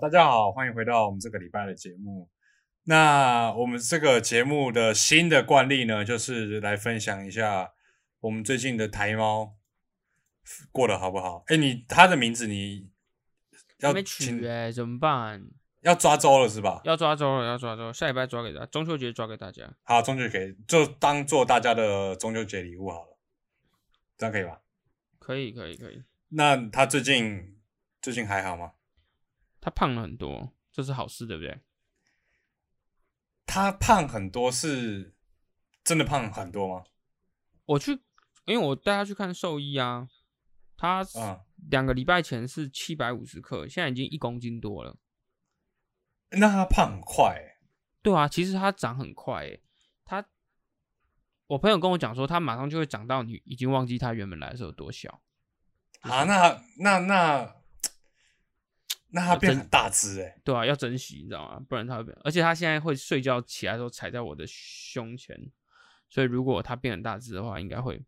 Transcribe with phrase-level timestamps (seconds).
[0.00, 2.30] 好，大家好，欢迎回到我们这个礼拜的节目。
[2.84, 7.74] 那我们这个节目的新的惯例呢，就是来分享一下
[8.20, 9.58] 我们最近的台猫
[10.72, 11.44] 过得好不好？
[11.48, 12.88] 哎，你它的名字你
[13.80, 15.44] 要没取哎、怎么办？
[15.82, 16.80] 要抓周了是吧？
[16.84, 19.70] 要抓周了，要抓周，下礼拜抓给大家，中秋节抓给大家。
[19.82, 23.18] 好，中秋节就当做大家的中秋节礼物好了，
[24.16, 24.62] 这样可以吧？
[25.18, 26.02] 可以，可以，可以。
[26.30, 27.58] 那他最近
[28.00, 28.72] 最近还好吗？
[29.60, 31.60] 他胖了很多，这是好事，对不对？
[33.46, 35.14] 他胖很多是
[35.82, 36.84] 真的胖很多吗？
[37.66, 37.92] 我去，
[38.46, 40.08] 因为我带他去看兽医啊，
[40.76, 44.96] 他啊、两个礼拜前是七百五十克，现在已经一公斤多了。
[46.30, 47.58] 那他胖很快、欸，
[48.02, 49.62] 对啊，其实他长很快诶，
[50.04, 50.24] 他
[51.48, 55.20] 我朋友跟我讲说，他马上就会长到你已经忘记他原本来的时候有多小。
[56.00, 57.59] 啊，那那那
[59.12, 61.64] 那他变真很大只哎、对啊，要珍惜，你知道吗？
[61.68, 62.16] 不然他会变。
[62.22, 65.36] 而且他现在会睡觉起来的时候踩在我的胸前，
[66.08, 68.04] 所以如果他变很大只的话，应该会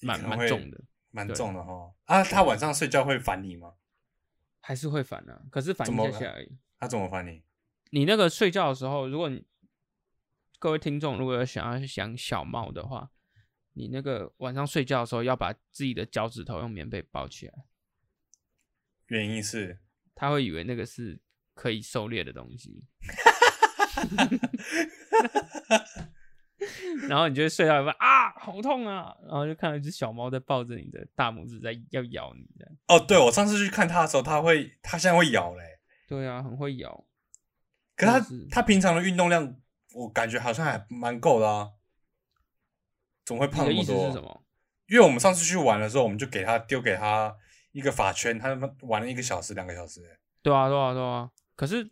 [0.00, 1.94] 蛮蛮重的，蛮重的哈。
[2.04, 3.74] 啊，他晚上睡觉会烦你吗？
[4.60, 5.42] 还是会烦啊。
[5.50, 6.56] 可是烦一下下而已。
[6.78, 7.42] 他怎么烦你？
[7.90, 9.46] 你那个睡觉的时候，如果你
[10.58, 13.10] 各位听众如果有想要想小猫的话，
[13.72, 17.64] 你那个晚上睡觉的时候要把自己的脚趾头用棉被包起来，
[19.06, 19.78] 原因是
[20.14, 21.20] 他会以为那个是
[21.54, 22.84] 可以狩猎的东西。
[27.08, 29.12] 然后你就会睡到一半啊，好痛啊！
[29.22, 32.74] 然后就看到一只小猫在抱着你的大拇指在要咬你，这样。
[32.86, 37.04] 哦，对我上次去看它的时候，它会它现在会咬嘞、对啊，很会咬。
[37.96, 39.56] 可是他真的是他平常的运动量，
[39.94, 41.72] 我感觉好像还蛮够的啊，
[43.24, 43.96] 怎么会胖那么多？
[43.96, 44.44] 思是什么？
[44.86, 47.36] 因为我们上次去玩的时候，我们就给它丢给他
[47.72, 51.30] 一个法圈，他玩了一个小时、两个小时、欸，对啊，对啊，对啊。
[51.56, 51.90] 可是，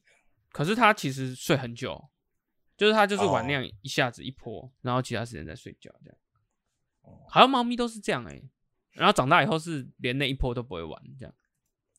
[0.52, 2.08] 可是他其实睡很久，
[2.76, 6.18] 就是他就是玩那样一下子一波，然后其他时间在睡觉这样。
[7.02, 8.42] 哦好像猫咪都是这样哎、
[8.92, 11.34] 然后长大以后是连那一波都不会玩这样。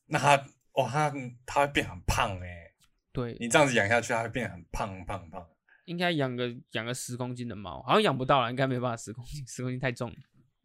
[0.06, 0.36] 那他
[0.72, 1.12] 哇，他
[1.44, 2.72] 他会变很胖哎、
[3.12, 5.46] 对，你这样子养下去，他会变很胖胖胖。
[5.86, 10.16] 应该养个养个十公斤的猫，好像养不到了，应该没办法十公斤，十公斤太重了。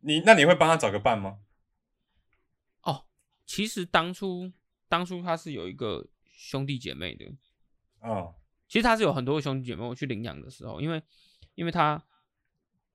[0.02, 1.40] 你那你会帮他找个伴吗？
[3.48, 4.52] 哦，其实当初
[4.88, 7.26] 当初他是有一个兄弟姐妹的，
[8.02, 8.36] 哦
[8.68, 9.82] 其实他是有很多个兄弟姐妹。
[9.82, 11.02] 我去领养的时候，因为
[11.56, 12.04] 因为他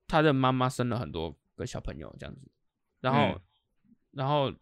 [0.07, 2.51] 他的妈妈生了很多个小朋友这样子，
[3.01, 3.41] 然后、嗯
[4.11, 4.53] 然后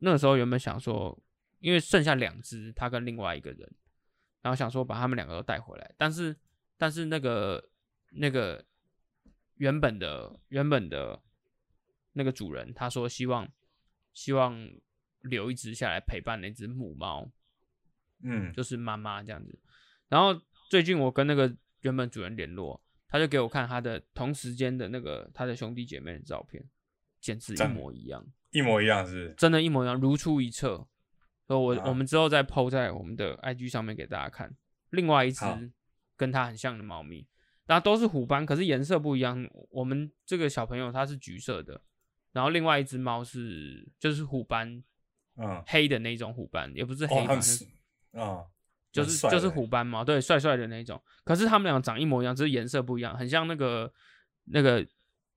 [0.00, 1.18] 那个时候原本想说，
[1.60, 3.74] 因为剩下两只，他跟另外一个人，
[4.42, 6.36] 然后想说把他们两个都带回来，但是
[6.76, 7.70] 但是那个
[8.10, 8.62] 那个
[9.54, 11.22] 原本的原本的
[12.12, 13.50] 那个主人他说希望
[14.12, 14.70] 希望
[15.22, 17.30] 留一只下来陪伴那只母猫，
[18.22, 19.58] 嗯就是妈妈这样子。
[20.08, 26.64] 然后最近我跟那个原本主人联络，他就给我看他的同时间的那个他的兄弟姐妹的照片，
[27.20, 29.34] 简直一模一样，一模一样是是？
[29.36, 30.86] 真的，一模一样，如出一辙。
[31.46, 34.54] 所以我、啊我们之后再 PO 在我们的 IG 上面给大家看。
[34.90, 35.44] 另外一只
[36.16, 37.26] 跟它很像的猫咪，
[37.66, 39.48] 然后都是虎斑，可是颜色不一样。
[39.70, 41.82] 我们这个小朋友它是橘色的，
[42.32, 44.82] 然后另外一只猫是就是虎斑
[45.40, 47.64] 嗯，黑的那种虎斑，也不是黑哦，吧，那很是
[48.12, 48.44] 嗯，
[48.92, 51.00] 就是就是虎斑嘛，对，帅帅的那种。
[51.24, 53.90] 可是他们俩长一模一样，只是颜色不一样，很像那个
[54.46, 54.86] 那个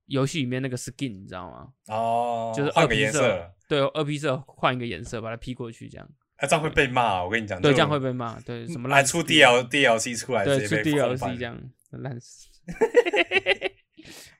[0.06, 1.68] 游戏里面那个 skin，你知道吗？
[1.88, 7.24] 哦，就是换个二批色颜色，，对，二批色换一个颜色把它 P 过去，这样，哎，这样会被骂。
[7.24, 11.58] 我跟你讲，对，这样会被骂，对，什么烂还出 DL DLC 出来，对，出 DLC 这样
[11.90, 12.48] 烂死。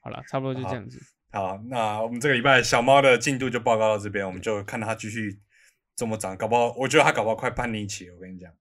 [0.03, 1.01] 好了，差不多就这样子。
[1.31, 5.41] 好，那我们这个礼拜小猫的进度就报告到这边，我们就看它继续
[5.95, 8.15] 怎么长，搞不好我觉得他搞不好快叛逆期了。
[8.15, 8.53] 我跟你讲，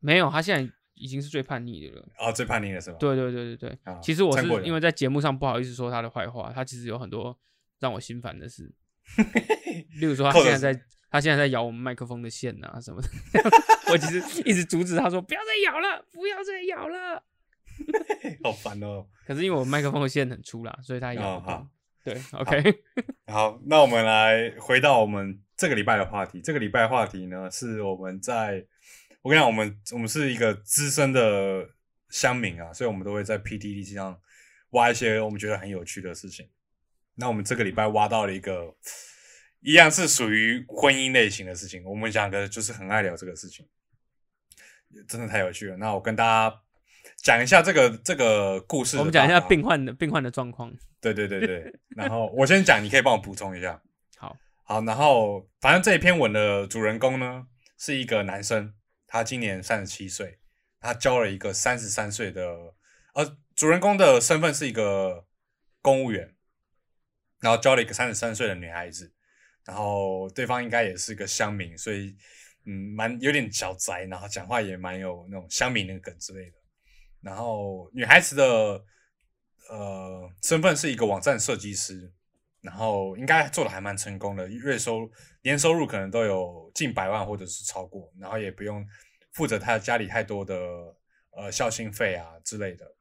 [0.00, 2.08] 没有，他现在已经是最叛逆的了。
[2.18, 7.36] 哦，最叛逆了是吧？，对对对对对，啊其实我是因为在节目上不好意思说他的坏话，他其实有很多
[7.80, 8.72] 让我心烦的事，
[10.00, 10.80] 例如说他现在在
[11.10, 13.08] 他现在在咬我们麦克风的线啊什么的，
[13.92, 17.24] 我其实一直阻止他说不要再咬了，不要再咬了。
[18.44, 19.06] 好烦哦。
[19.26, 21.54] 可是因为我麦克风的线很粗啦，所以他咬不动。
[21.54, 21.68] 哦好
[22.04, 22.82] 对，OK，
[23.28, 26.38] 好，那我们来回到我们这个礼拜的话题。
[26.42, 28.62] 这个礼拜的话题呢，是我们在，
[29.22, 31.66] 我跟你讲，我们我们是一个资深的
[32.10, 34.20] 乡民啊，所以我们都会在 PTT 上
[34.70, 36.46] 挖一些我们觉得很有趣的事情。
[37.14, 38.76] 那我们这个礼拜挖到了一个，
[39.60, 41.82] 一样是属于婚姻类型的事情。
[41.84, 43.66] 我们两个就是很爱聊这个事情，
[45.08, 45.76] 真的太有趣了。
[45.78, 46.60] 那我跟大家
[47.24, 48.98] 讲一下这个这个故事。
[48.98, 49.62] 我们讲一下病。
[49.62, 50.70] 患的病患的状况。
[51.00, 53.82] 对对对对， 然后我先讲，你可以帮我补充一下。
[54.18, 57.46] 好，好，然后反正这一篇文的主人公呢
[57.78, 58.74] 是一个男生，
[59.06, 60.38] 他今年三十七岁，
[60.80, 62.74] 他交了一个三十三岁的，
[63.14, 65.24] 呃，主人公的身份是一个
[65.80, 66.34] 公务员，
[67.40, 69.10] 然后交了一个三十三岁的女孩子，
[69.64, 72.14] 然后对方应该也是个乡民，所以
[72.66, 76.56] 嗯，蛮有点小宅，然后讲话也蛮有那种乡民的梗之类的。
[77.24, 78.84] 然后女孩子的
[79.70, 82.12] 呃身份是一个网站设计师，
[82.60, 85.10] 然后应该做的还蛮成功的，月收
[85.42, 88.86] 年收入可能都有近百万或者是超过，然后也不用
[89.32, 90.54] 负责他家里太多的
[91.30, 92.94] 呃孝心费啊之类的。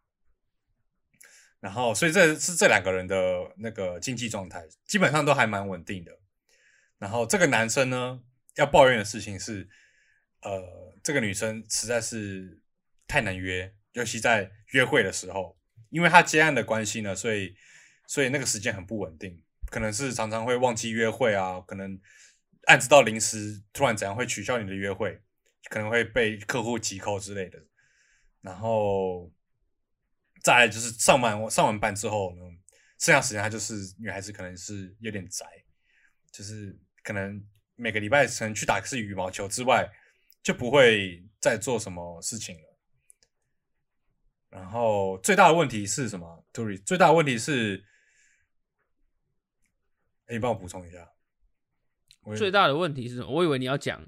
[1.59, 3.15] 然后，所以这是这两个人的
[3.57, 6.11] 那个经济状态基本上都还蛮稳定的。
[6.97, 8.21] 然后这个男生呢，
[8.55, 9.69] 要抱怨的事情是，
[10.41, 12.61] 呃，这个女生实在是
[13.07, 15.57] 太难约，尤其在约会的时候，
[15.89, 17.55] 因为他接案的关系呢，所以
[18.07, 21.99] 所以那个时间很不稳定，可能是常常会忘记约会啊，可能
[22.65, 25.21] 案子到临时突然怎样会取消你的约会，
[25.69, 27.59] 可能会被客户急扣之类的。
[28.41, 29.31] 然后
[30.41, 32.41] 再就是上完上完班之后呢，
[32.99, 35.45] 剩下时间他就是女孩子可能是有点宅，
[36.31, 37.41] 就是可能
[37.75, 39.87] 每个礼拜可能去打一次羽毛球之外，
[40.41, 42.72] 就不会再做什么事情了。
[44.53, 47.83] 然后最大的问题是什么 t u r i 最大的问题是，
[50.27, 51.09] 哎，你帮我补充一下。
[52.21, 53.29] 我最大的问题是什么？
[53.29, 54.07] 我以为你要讲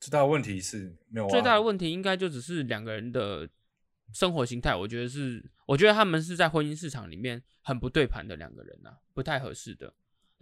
[0.00, 3.48] 最大的问题是没有最大的问题，应该就只是两个人的
[4.14, 4.74] 生活形态。
[4.74, 9.92] 我觉得是，我觉得他们是在婚姻市场里面很不对盘的两个人呐，不太合适的。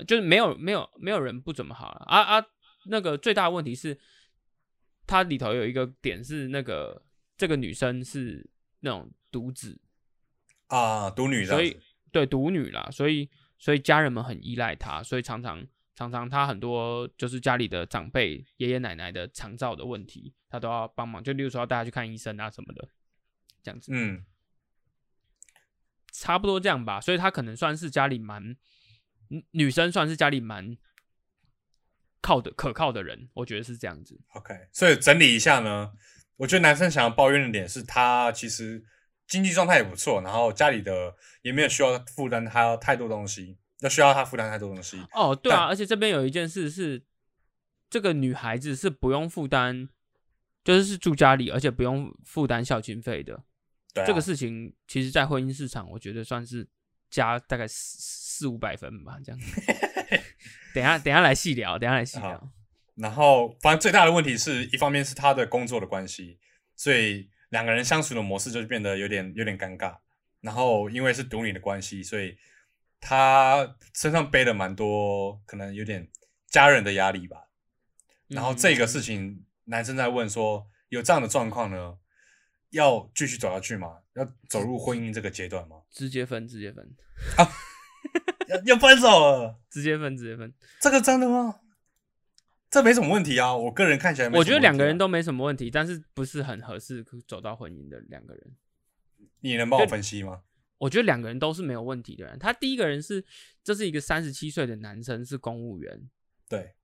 [0.06, 2.47] 就是没有没有没有人不怎么好啊啊！
[2.87, 3.99] 那个最大的问题是，
[5.09, 7.05] 它里头有一个点是那个
[7.37, 8.49] 这个女生是
[8.81, 9.81] 那种独子
[10.67, 11.79] 啊，独女，所以
[12.13, 22.89] 对独女啦，所以所以家人们很依赖她，所以常常常常她很多就是家里的长辈爷爷奶奶的肠照的问题，她都要帮忙，就例如说要带她去看医生啊什么的，
[23.63, 24.25] 这样子，嗯，
[26.13, 27.01] 差不多这样吧。
[27.01, 28.57] 所以她可能算是家里蛮。
[29.51, 30.75] 女生算是家里蛮
[32.23, 34.19] 靠的、可靠的人，我觉得是这样子。
[34.29, 35.93] OK，所以整理一下呢，
[36.38, 38.82] 我觉得男生想要抱怨的点是他其实
[39.26, 45.05] 经济状态也不错，然后家里的也没有需要负担他太多东西，要需要他负担太多东西。
[45.12, 47.02] 哦，对啊，而且这边有一件事是，
[47.90, 49.88] 这个女孩子是不用负担，
[50.64, 53.43] 就是是住家里，而且不用负担孝亲费的。
[53.93, 56.67] 对，这个事情其实，在婚姻市场，我觉得算是
[57.11, 59.41] 加大概四五百分吧，这样。
[60.73, 62.52] 等下，等下来细聊，等下来细聊。
[63.00, 66.39] 然后，反正最大的问题是一方面是他的工作的关系，
[66.75, 69.97] 所以两个人相处的模式就变得有点有点尴尬。
[70.41, 72.37] 然后，因为是独女的关系，所以
[73.00, 76.09] 他身上背了蛮多，可能有点
[76.49, 77.49] 家人的压力吧。
[78.27, 81.99] 然后这个事情，男生在问说：有这样的状况呢，
[82.71, 83.99] 要继续走下去吗？
[84.15, 85.77] 要走入婚姻这个阶段吗？
[85.91, 86.97] 直接分，直接分。
[88.49, 91.61] 要要分手了， 直接分，直接分，这个真的吗？
[92.70, 98.56] 这没什么问题啊，我个人看起来，我觉得两个人都没什么问题，但是不是很合适走到婚姻的两个人，
[99.41, 100.43] 你能帮我分析吗？
[100.79, 102.39] 我觉得两个人都是没有问题的人。
[102.39, 103.25] 他第一个人是，
[103.65, 106.08] 这是一个三十七岁的男生，是公务员。
[106.48, 106.75] 对，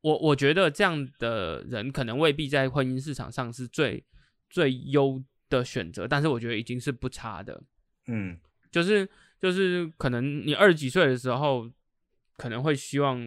[0.00, 4.04] 我我觉得这样的人可能未必在婚姻市场上是最
[4.50, 7.62] 最优的选择，但是我觉得已经是不差的。
[8.06, 8.38] 嗯，
[8.70, 9.08] 就是。
[9.42, 11.68] 就是可能你二十几岁的时候，
[12.36, 13.20] 可能会希望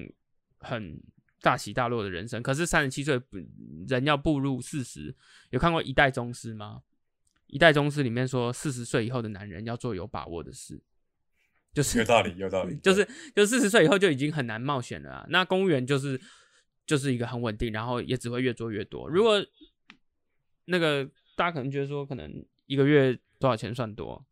[0.60, 0.98] 很
[1.46, 3.22] 大起大落的人生，可是三十七岁
[3.88, 5.14] 人要步入四十，
[5.52, 6.82] 有看过《一代宗师》吗？
[7.46, 10.82] 《一代宗师》里面说，四十岁以后的男人要做有把握的事，
[11.72, 15.24] 就是有道理，有道理， 就是就四十岁以后就已经很难冒险了。
[15.30, 16.20] 那公务员就是
[16.88, 19.08] 就是一个很稳定，然后也只会越做越多。
[19.08, 19.46] 如果
[20.66, 24.26] 那个大家可能觉得说，可能一个月多少钱算多？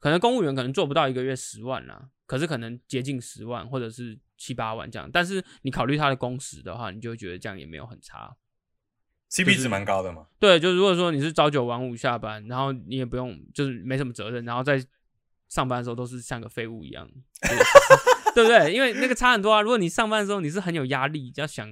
[0.00, 5.08] 可能公务员可能做不到一个月十万啦，可是可能接近十万或者是七八万这样。
[5.12, 8.34] 但是你考虑他的工时的话，你就会觉得这样也没有很差
[9.30, 10.26] ，CP 值蛮高的嘛。
[10.38, 14.82] 对，就如果说你是朝九晚五下班，然后你也不用就是没什么责任，然后在
[15.48, 17.06] 上班的时候都是像个废物一样，
[18.34, 18.72] 对不对？
[18.72, 19.60] 因为那个差很多啊。
[19.60, 21.70] 如果你上班的时候你是很有压力，要想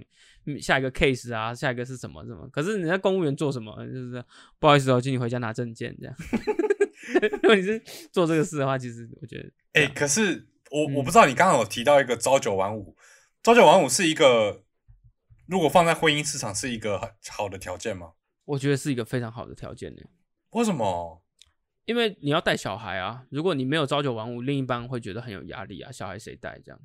[0.60, 3.74] 下一个 case 啊，下一个是什么什么，可是你在公务员做什么？
[3.86, 4.22] 就是
[4.58, 6.14] 不好意思哦，请你回家拿证件这样。
[7.30, 7.78] 如果你是
[8.12, 12.96] 做这个事的话，其实我觉得，哎，可是我我不知道你刚刚有提到一个朝九晚五，
[13.42, 14.64] 朝九晚五是一个，
[15.46, 18.12] 如果放在婚姻市场是一个好的条件吗？
[18.44, 20.02] 我觉得是一个非常好的条件呢。
[20.50, 21.22] 为什么？
[21.84, 26.80] 因为你要带小孩啊，如果你没有朝九晚五，另一半会觉得很有压力啊，小孩谁带这样？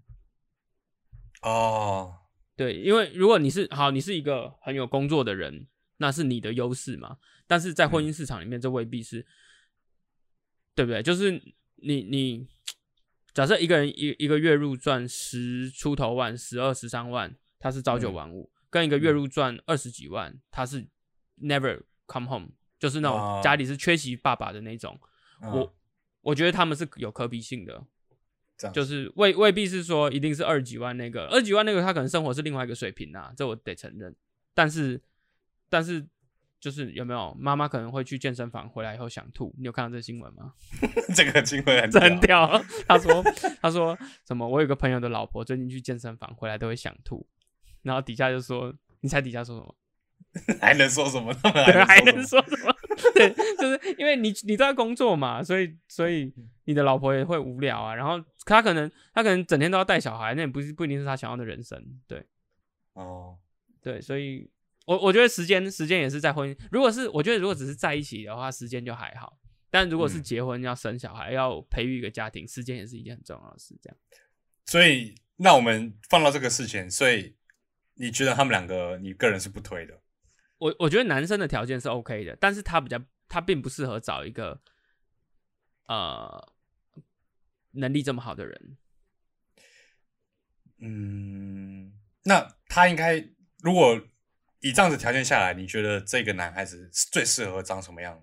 [1.41, 2.15] 哦，
[2.55, 5.67] 对，因为如果你是好，你是一个很有工作的人。
[5.97, 7.17] 那是你的优势嘛。
[7.47, 9.25] 但是在嗯婚姻市场里面，这未必是，
[10.75, 11.01] 对不对？
[11.03, 11.31] 就是
[11.75, 12.47] 你你
[13.33, 20.87] 假设一个人一一个月入赚十出头万、十二十三万，他是朝九嗯晚五，跟一个月入赚二十几万，他是
[21.41, 22.49] never come home，
[22.79, 24.99] 就是那哦种家里是缺席爸爸的那种。
[25.41, 25.75] 嗯我
[26.21, 27.85] 我觉得他们是有可比性的，
[28.71, 34.15] 就是未未必是说一定是二十几万那个，二十几万那个他可能生活是另外一个水平啊，这我得承认。
[34.53, 35.01] 但是
[35.67, 36.07] 但是
[36.63, 39.53] 就是有没有妈妈可能会去健身房回来以后想吐？
[39.57, 40.53] 你有看到这新闻吗？
[41.13, 42.65] 这个新闻很这很屌屌。
[42.87, 43.21] 他说
[43.61, 44.47] 他说什么？
[44.47, 47.27] 我有个朋友的老婆最近去健身房回来都会想吐，
[47.81, 49.75] 然后底下就说，你猜底下说什么？
[50.61, 51.33] 还能说什么？
[51.43, 52.57] 对，还能能说什么？
[52.57, 53.11] 说什么？
[53.13, 57.93] 对，就是因为你你都在工作嘛，所以所以你的老婆也会无聊啊。
[57.93, 61.83] 然后他可能他可能整天都要带小孩，那也不是不一定是他想要的人生。
[62.07, 62.25] 对
[62.93, 63.37] 哦，
[63.81, 64.49] 对，所以
[64.85, 66.57] 我我觉得时间时间也是在婚姻。
[66.71, 69.39] 如果是我觉得如果只是在一起的话，时间就还好。
[69.69, 73.75] 但如果是嗯结婚要生小孩，要培育一个家庭，时间也是一件很重要的事。
[73.81, 73.97] 这样。
[74.65, 77.35] 所以那我们放到这个事情，所以
[77.95, 79.99] 你觉得他们两个，你个人是不推的？
[80.59, 84.61] 我我觉得男生的条件是 OK 的，但是他比较他并不适合找一个
[85.87, 86.53] 呃
[87.71, 88.77] 能力这么好的人。
[90.77, 93.27] 嗯，那他应该
[93.59, 93.99] 如果
[94.63, 98.15] 以这样子条件下来，你觉得这个男孩子最适合长什么样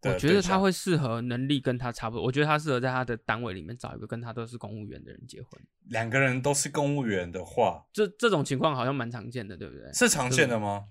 [0.00, 5.50] 的我觉得他会适合能力跟他差不多，我觉得他适合在他的单位里面找一个跟他都是公务员的人结婚。
[5.84, 9.92] 两个人都是公务员的话，这这种情况好像蛮常见的，对不对？
[9.92, 10.88] 是常见的吗？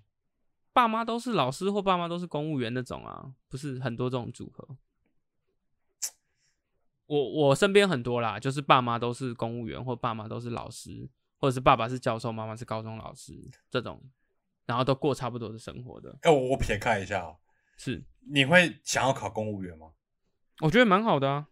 [0.74, 4.78] 爸妈都是老师或爸妈都是公务员那种啊，不是很多这种组合。
[7.06, 13.34] 我我身边很多啦，就是爸妈都是公务员，或爸妈都是老师，或者是爸爸是教授，妈妈是高中老师
[13.70, 14.02] 这种，
[14.66, 16.18] 然后都过差不多的生活的。
[16.22, 17.38] 哎、我我撇开一下哦，
[17.78, 19.92] 是，你会想要考公务员吗？
[20.62, 21.48] 我觉得蛮好的啊。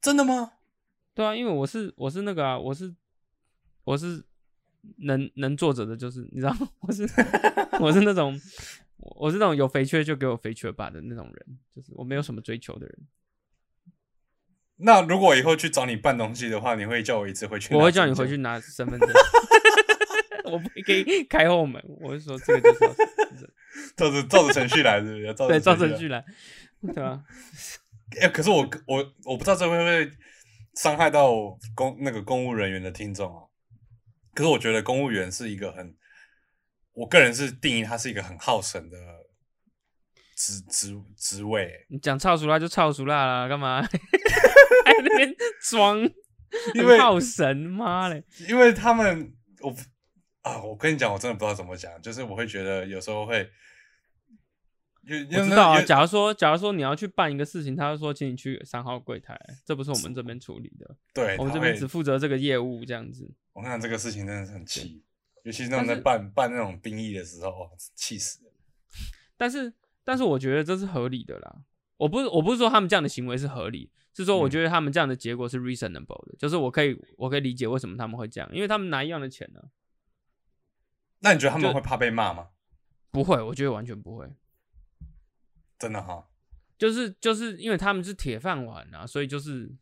[0.00, 0.52] 真的吗？
[1.14, 2.94] 对啊，因为我是我是那个啊，我是
[3.84, 4.24] 我是
[4.98, 7.02] 能能坐着的，就是你知道，我是
[7.80, 8.38] 我是那种
[8.96, 13.08] 我是那种有肥缺就给我肥缺吧的那种人，就是我没有什么追求的人。
[14.76, 17.74] 那如果以后去找你办东西的话，你会叫我一次回去？
[17.74, 18.36] 我会叫你回去。
[18.38, 19.08] 拿 身份证，
[20.44, 22.94] 我不会给你开后门，我是说这个就是
[23.96, 25.34] 照着照着程序来，是不是？
[25.34, 26.24] 照对，照程程序来，
[26.82, 27.22] 对吧？
[28.20, 30.10] 哎、可是我我我不知道这会不会
[30.74, 31.32] 伤害到
[31.74, 33.42] 公那个公务人员的听众啊。
[34.34, 35.94] 可是我觉得公务员是一个很，
[36.92, 38.96] 我个人是定义他是一个很耗神的
[40.36, 43.80] 职职职位、欸你讲操熟辣就操熟辣啦，干嘛？
[44.84, 45.98] 还在那边装，
[46.74, 48.22] 因为很耗神，妈嘞！
[48.48, 49.80] 因为他们我不
[50.44, 53.50] 啊，我跟你讲，我真的不知道怎么讲，就是我会觉得有时候会，
[55.02, 55.80] 有我知道啊。
[55.80, 59.34] 假如说，假如说你要去办一个事情，他就说请你去三号柜台，
[59.64, 63.34] 这不是我们这边处理的，对，我们这边只负责这个业务这样子。
[63.54, 65.02] 我看这个事情真的是很气，
[65.44, 68.52] 尤其是那种在办办那种兵役的时候，哦气死了。
[69.38, 69.72] 但是，
[70.04, 71.56] 但是我觉得这是合理的啦。
[71.96, 79.62] 我不是我不是说他们这样的行为是合理，是说我嗯觉得他们这样的结果是 reasonable 的，就是我可以我可以理解为什么他们会这样，因为他们拿一样的钱呢、
[81.24, 82.48] 那你觉得他们会怕被骂吗？
[83.10, 84.30] 不会，我觉得完全不会。
[85.78, 86.28] 真的哈，
[86.76, 89.74] 就是就是因为他们是铁饭碗啊，所以就是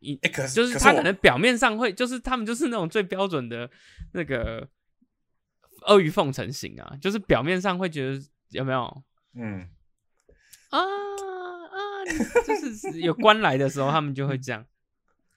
[0.00, 3.70] 一哎、可是就是他可能表面上会，就是他们就是那种最标准的
[4.12, 4.68] 那个
[5.86, 9.68] 阿谀奉承型啊，就是表面上会觉得有没有嗯，
[10.68, 12.04] 啊啊，
[12.46, 14.66] 就是有官来的时候，他们就会这样。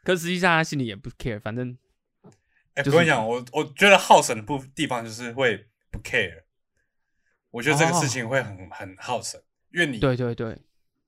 [0.03, 1.77] 可实际上他心里也不 care，反正
[2.75, 6.43] 哎、就是我跟你讲，我我觉得耗神的部地方就是会不 care，
[7.51, 9.41] 我觉得这个哦事情会很、很耗神，
[9.73, 10.57] 因为你对对对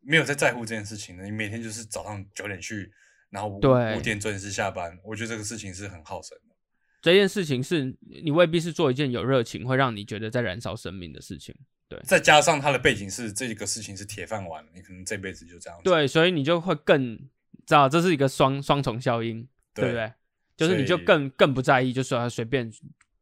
[0.01, 2.91] 没有在在乎这件事情的，你每天就是早上九点去，
[3.30, 6.56] 然后五五点准时下班，我觉得这个事情是很耗神的。
[7.01, 11.56] 这件事情是你未必是做一件有热情会让你觉得在燃烧生命的事情。
[11.88, 15.84] 对再加上他的背景是这个事情是铁饭碗，你可能这辈子就这样子。
[15.84, 17.18] 对，所以你就会更
[17.65, 20.13] 知道这是一个双双重效应，对不对对？
[20.68, 22.72] 就是你就更更不在意，就说随便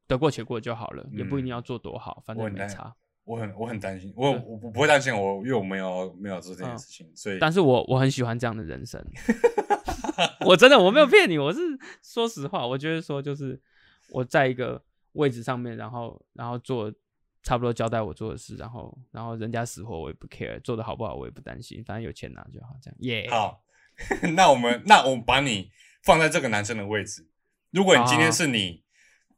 [0.08, 2.93] 得过且过就好了，也不一定嗯要做多好，反正没差。
[3.24, 9.00] 我很我很担心，我我不不会担心我，因为我没有没有做这件嗯事情，所以但是我我很喜欢这样的人生，
[10.46, 11.60] 我真的我没有骗你，我是
[12.01, 13.62] 说实话，我觉得说就是
[14.10, 16.91] 我在一个位置上面，然后然后做
[17.43, 23.29] 差不多交代我做的事，然后然后人家死活我也不 care，做的好不好我也不担心，反正有钱拿就好，这样耶。
[23.29, 23.62] 好，
[24.36, 25.69] 那我们那我们把你
[26.03, 27.27] 放在这个男生的位置。
[27.71, 28.83] 如果你今天啊是你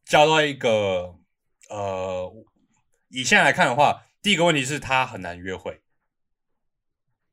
[0.05, 1.15] 交到一个
[1.69, 2.31] 呃
[3.09, 5.81] 以现在来看的话，第一个问题是他很难约会，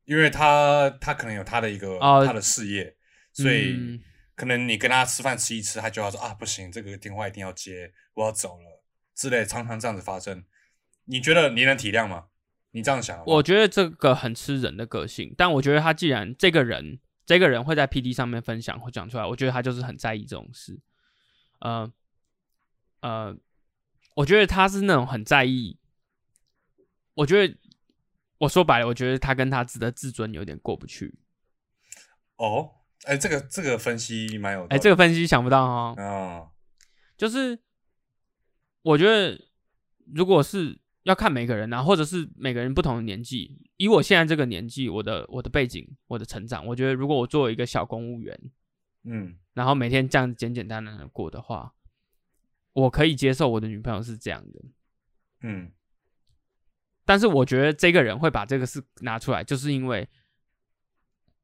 [0.05, 2.97] 因为他他可能有他的一个、哦他的事业，
[3.33, 4.01] 所以嗯
[4.35, 8.83] 可能你跟他吃饭吃一吃，他就要说啊不行，这个电话一定要接，我要走了
[9.15, 10.45] 之类，常常这样子发生。
[11.05, 12.27] 你觉得你能体谅吗？
[12.73, 20.81] 你这样想，我觉得这个很吃人的个性，但我觉得他既然这个人这个人会在 P D 上面分享或讲出来，我觉得他就是很在意这种事。
[21.59, 21.93] 呃
[23.01, 23.37] 呃，
[24.15, 25.79] 我觉得他是那种很在意，
[27.13, 27.55] 我觉得
[28.39, 31.19] 我说白了，我觉得他跟他自的自尊有点过不去。
[32.37, 36.51] 哦，哎，这个这个分析蛮有哎、这个分析想不到哈、哦，
[37.19, 37.59] 就是
[38.81, 39.39] 我觉得
[40.15, 48.39] 如果是要看每个人啊，或者是每个人不同的年纪，以我现在这个年纪，我的我的背景，我的成长，我觉得如果我作为一个小公务员，
[49.05, 51.73] 嗯然后每天这样简简单单的过的话，
[52.75, 54.63] 我可以接受我的女朋友是这样的。
[55.41, 55.73] 嗯
[57.07, 60.07] 但是我觉得这个人会把这个事拿出来，就是因为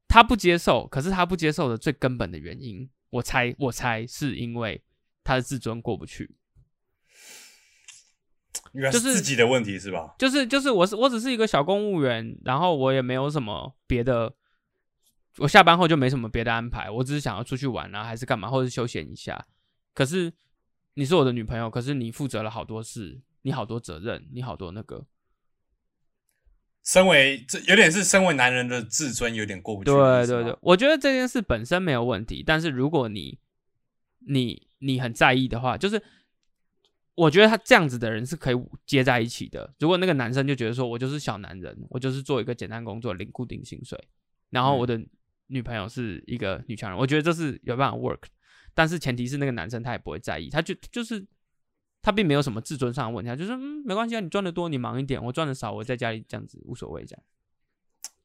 [0.07, 0.85] 他不接受。
[0.85, 4.83] 可是他不接受的最根本的原因，我猜，我猜是因为
[5.23, 6.35] 他的自尊过不去。
[8.91, 10.15] 就是是自己的问题是吧？
[10.17, 14.33] 就是就是我是我只是一个小公务员，然后我也没有什么别的，
[15.37, 19.45] 我下班后就没什么别的安排，我只是想要出去玩啊，还是干嘛，或者休闲一下。
[19.93, 20.33] 可是
[20.95, 25.05] 你是我的女朋友，可是你负责了好多事，你好多责任，你好多那个，
[26.83, 33.39] 身为这有点是身为男人的自尊有点过不去对对对，我觉得这件事本身没有问题，但是如果你
[34.27, 36.01] 你你很在意的话，就是
[37.15, 39.73] 我觉得他这样子的人是可以接在一起的。
[39.79, 43.99] 如果那个男生就觉得说我就是小男人，我就是做一个简单工作，领固定薪水，
[44.49, 45.01] 然后我的
[45.47, 48.23] 女朋友是一个女强人，我觉得这是有办法 work，
[48.73, 51.25] 但是前提是那个男生他也不会在意，他就就是。
[52.01, 57.23] 他并没有什么自尊上的问题，他就是嗯没关系啊，你赚的多你忙一点，我赚的少我在家里这样子无所谓这样。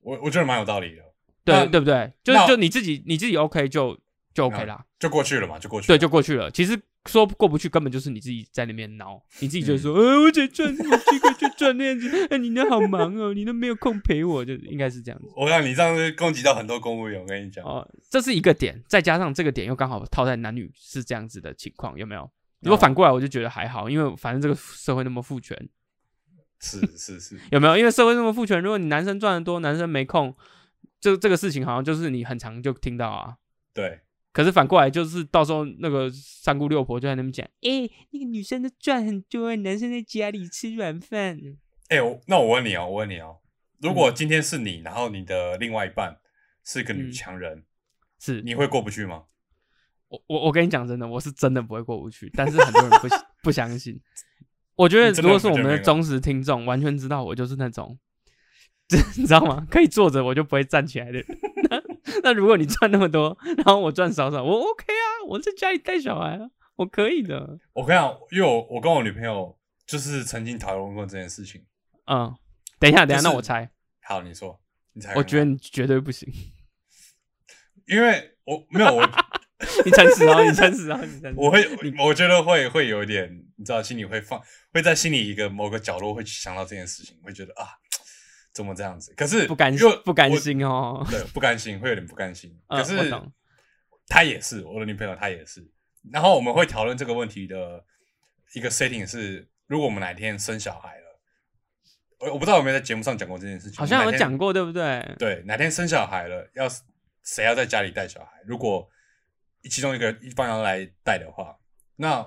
[0.01, 1.03] 我我觉得蛮有道理的，
[1.47, 2.13] 对那对不对？
[2.23, 3.99] 就那就你自己你自己 OK 就
[4.35, 5.97] 就 OK 啦，就过去了嘛，就过去了。
[5.97, 6.51] 对，就过去了。
[6.51, 6.79] 其实
[7.11, 15.29] 说过不去，根本就是你自己在那边挠，你自己就嗯说，呃，我只赚我这个就赚那样子，哎，你那好忙哦，你都没有空陪我，就应该是这样子。
[15.37, 22.31] 我让你这样子攻击到很多公务员，我跟你讲，哦，这是一个点，再加上这个点又刚好套在男女是这样子的情况，有没有？
[22.61, 25.57] 如果反过来，我就觉得还好，因为反正这个社会那么父权，
[26.61, 27.77] 是是 是，有没有？
[27.77, 30.37] 因为社会那么父权，如果你男生赚的多，男生没空，
[31.01, 33.37] 这这个事情好像就是你很常就听到啊。
[33.73, 34.01] 对，
[34.33, 41.39] 可是反过来就是到时候那个三姑六婆就在那边讲， 哎、那个女生都赚很多，男生在家里吃软饭。
[41.89, 43.39] 哎、我那我问你哦，我问你哦，
[43.81, 46.17] 如嗯果今天是你，然后你的另外一半
[46.65, 47.65] 是个女嗯强人，
[48.21, 49.25] 是你会过不去吗？
[50.09, 53.09] 我我我跟你讲真的，我是真的不会过不去，但是很多人不
[53.45, 54.01] 不相信。
[54.77, 57.99] 我觉得如果是我们的忠实听众，完全知道我就是那种，
[59.17, 59.67] 你知道吗？
[59.71, 61.27] 可以坐着我就不会站起来的人。
[62.17, 67.59] 那 那如果你赚那么多，然后我赚少少，我 OK 啊，我在家里带小孩啊，我可以的。
[67.73, 71.65] 我跟你讲，因为我我跟我女朋友就是曾经讨论过这件事情。
[72.07, 72.35] 嗯，
[72.79, 73.71] 等一下，等一下，就是那我猜，
[74.03, 74.61] 好，你说，
[74.93, 75.23] 你猜看看？
[75.23, 76.29] 我觉得你绝对不行。
[77.87, 79.03] 因为我没有我
[79.85, 81.35] 你诚实哦，你诚实哦，你诚实。
[81.37, 81.63] 我会，
[81.99, 84.41] 我觉得会会有一点，你知道，心里会放，
[84.73, 87.67] 会在心里一个某个角落会去想到这件事情，会觉得啊，
[88.53, 89.15] 怎么这样子？
[89.17, 91.07] 可是不甘心不甘心哦。
[91.11, 92.51] 对，不甘心，会有点不甘心。
[92.69, 93.33] 嗯可是我懂
[94.07, 95.71] 她也是我的女朋友，她也是。
[96.11, 97.85] 然后我们会讨论这个问题的
[98.55, 101.21] 一个 setting 是，如果我们哪天生小孩了，
[102.19, 105.15] 我我不知道有没有在节目上讲过这件事情，好像有讲过，对不对？
[105.19, 106.67] 对，哪天生小孩了，要
[107.23, 108.31] 谁要在家里带小孩？
[108.47, 108.89] 如果
[109.71, 111.59] 其中一个一方要来带的话，
[111.97, 112.27] 那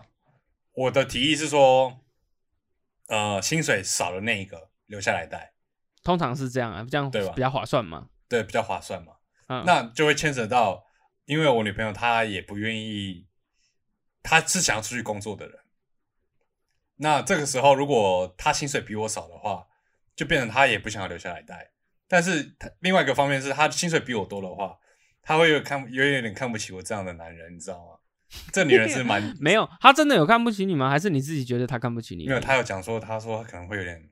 [0.74, 2.00] 我的提议是说，
[3.08, 5.53] 呃，薪水少的那一个留下来带，
[6.04, 8.08] 通常是这样啊，这样对吧比较划算嘛。
[8.28, 9.14] 对，比较划算嘛。
[9.48, 10.84] 嗯，那就会牵扯到，
[11.26, 13.28] 因为我女朋友她也不愿意，
[14.22, 15.60] 她是想要出去工作的人。
[16.98, 19.68] 那这个时候，如果她薪水比我少的话，
[20.16, 21.72] 就变成她也不想要留下来带。
[22.08, 24.78] 但是她另外一个方面是，她薪水比我多的话，
[25.22, 27.98] 她会有看有一点看不起我这样的男人，你知道吗？
[28.52, 30.90] 这女人是蛮 没有，她真的有看不起你吗？
[30.90, 32.26] 还是你自己觉得她看不起你？
[32.26, 34.10] 没有，她有讲说，她说她可能会有点，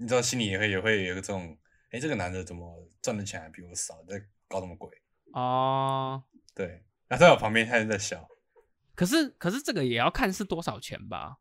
[0.00, 1.56] 你知道，心里也会也会有一个这种，
[1.90, 4.90] 哎，这个男的怎么赚的钱还比我少，在搞什么鬼？
[5.32, 6.22] 哦。
[6.54, 8.28] 对，然后在我旁边，他就在笑。
[8.94, 11.38] 可是可是这个也要看是多少钱吧。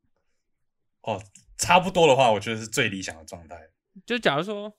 [1.01, 1.21] 哦，
[1.57, 3.69] 差不多的话，我觉得是最理想的状态。
[4.05, 4.77] 就假如说，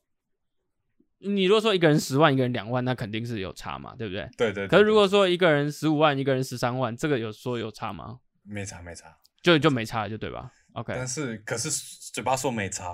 [1.19, 4.29] 你如果说一个人十万，一个人两万，那肯定是有差嘛，对不对？
[4.37, 8.21] 对对对可是如果对说一个人十五万，一个人十三万，这个有说有差吗？
[8.43, 11.69] 没差没差，就就没差，就对吧 OK 但是可是
[12.13, 12.93] 嘴巴说没差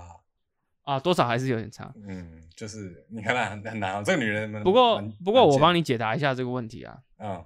[0.85, 1.93] 啊、啊，多少还是有点差。
[2.07, 4.51] 嗯，就是你看她很很难、哦，这个女人。
[4.63, 6.99] 不过不过我帮你，解答一下这个问题啊。
[7.19, 7.45] 嗯，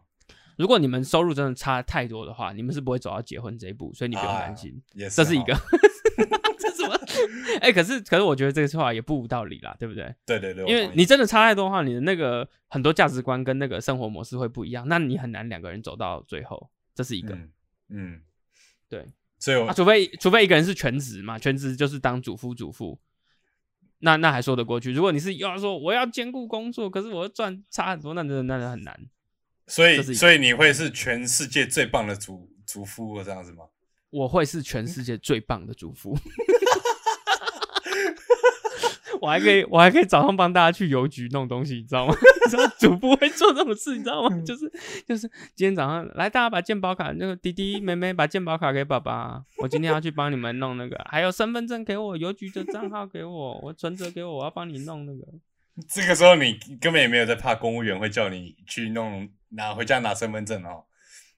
[0.57, 4.71] 如果你们收入真的差太多的话，你们是不会走到结婚这一步，所以你不用担心。
[4.73, 5.55] 啊也是，这是一个，
[6.59, 6.99] 这什么？
[7.61, 10.15] 哎、可是可是我觉得这个话也不无道理啦，对不对？
[10.27, 17.35] 对对对，因为你真的差太多的话，你的那个很多价值观跟那个生活模式会不一样，那你很难两个人走到最后，这是一个。
[17.35, 17.51] 嗯
[17.91, 18.21] 嗯，
[18.89, 19.07] 对
[19.39, 23.01] 所以我啊，除非除非一个人是全职嘛，全职就是当主夫主妇，
[24.01, 24.93] 那那还说得过去。
[24.93, 28.99] 如果你是要说我要兼顾工作，可是我要赚差很多，那真的那很难。
[29.67, 33.65] 所以所以你会是全世界最棒的主主妇这样子吗？
[34.11, 36.17] 我会是全世界最棒的主妇。
[39.29, 42.15] 我还可以， 我还可以早上帮大家去邮局弄东西，你知道吗？
[42.81, 44.41] 主播会做这种事，你知道吗？
[44.41, 44.71] 就是
[45.07, 55.21] 就是今天早上来，大家把健保卡，那个弟弟妹妹把健保卡给爸爸，我今天要去帮你们弄那个， 还有身份证给我，邮局的账号给我，我存折给我，我要帮你弄那个。
[55.89, 60.85] 这个时候你根本也没有在怕公务员会叫你去弄拿回家拿身份证哦，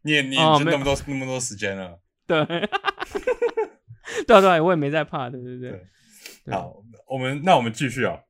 [0.02, 1.98] 你也你也哦没有就那么多、那么多时间了。
[2.26, 5.58] 对，对啊对啊，我也没在怕，对对。
[5.58, 6.74] 对好，
[7.10, 8.22] 我们那我们继续啊。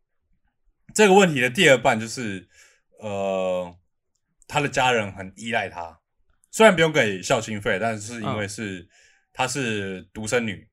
[0.95, 2.49] 这个问题的第二半就是，
[2.99, 3.77] 呃，
[4.49, 6.01] 他的家人很依赖他，
[6.51, 8.89] 虽然不用给孝亲费，但是因嗯为是
[9.33, 10.69] 她是独生女，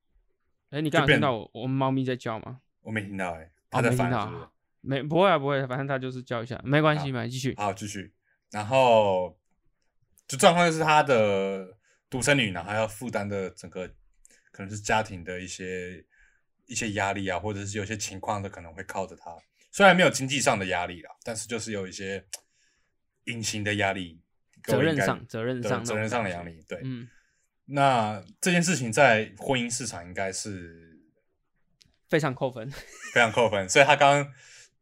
[0.70, 2.60] 哎、你刚听到我我们猫咪在叫吗？
[2.80, 4.48] 我没听到哎、他在烦是不是？
[4.80, 7.54] 没不会啊，不会，反正他就是叫一下，没关系，好没继续。
[7.56, 8.12] 好，继续。
[8.50, 9.38] 然后
[10.26, 11.76] 就状况就是他的
[12.08, 13.86] 独生女，然后要负担的整个
[14.50, 16.04] 可能是家庭的一些
[16.68, 19.36] 一些压力啊，或者是有些情况的可能会靠着他。
[19.72, 22.24] 虽然没有经济上的压力啦，但是就是有一些
[23.24, 24.20] 隐形的压力，
[24.62, 26.42] 责任上，责任上，责任上的压。
[26.42, 26.64] 力。
[26.68, 27.08] 对，嗯，
[27.66, 31.00] 那这件事情在婚姻市场应该是
[32.08, 32.70] 非常扣分。
[33.12, 34.32] 非常扣分，所以他刚刚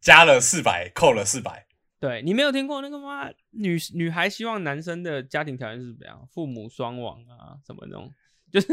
[0.00, 1.66] 加了四百，扣了四百。
[1.98, 3.30] 对你没有听过那个吗？
[3.50, 6.28] 女女孩希望男生的家庭条件是怎么样？
[6.30, 8.12] 父母双亡啊，什么那种，
[8.52, 8.68] 就是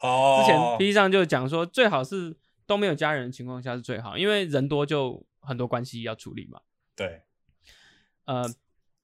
[0.00, 2.36] 哦，之前 P 上就讲说，最好是
[2.66, 6.60] 都没有家人的情况下是最好，因为人多就很多关系要处理嘛。
[6.96, 7.22] 对，
[8.24, 8.44] 呃，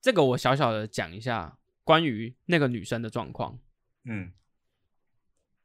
[0.01, 3.59] 这个我小小的讲一下关于那个女生的状况。
[4.05, 4.31] 嗯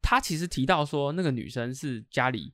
[0.02, 2.52] 她其实提到说，那个女生是家里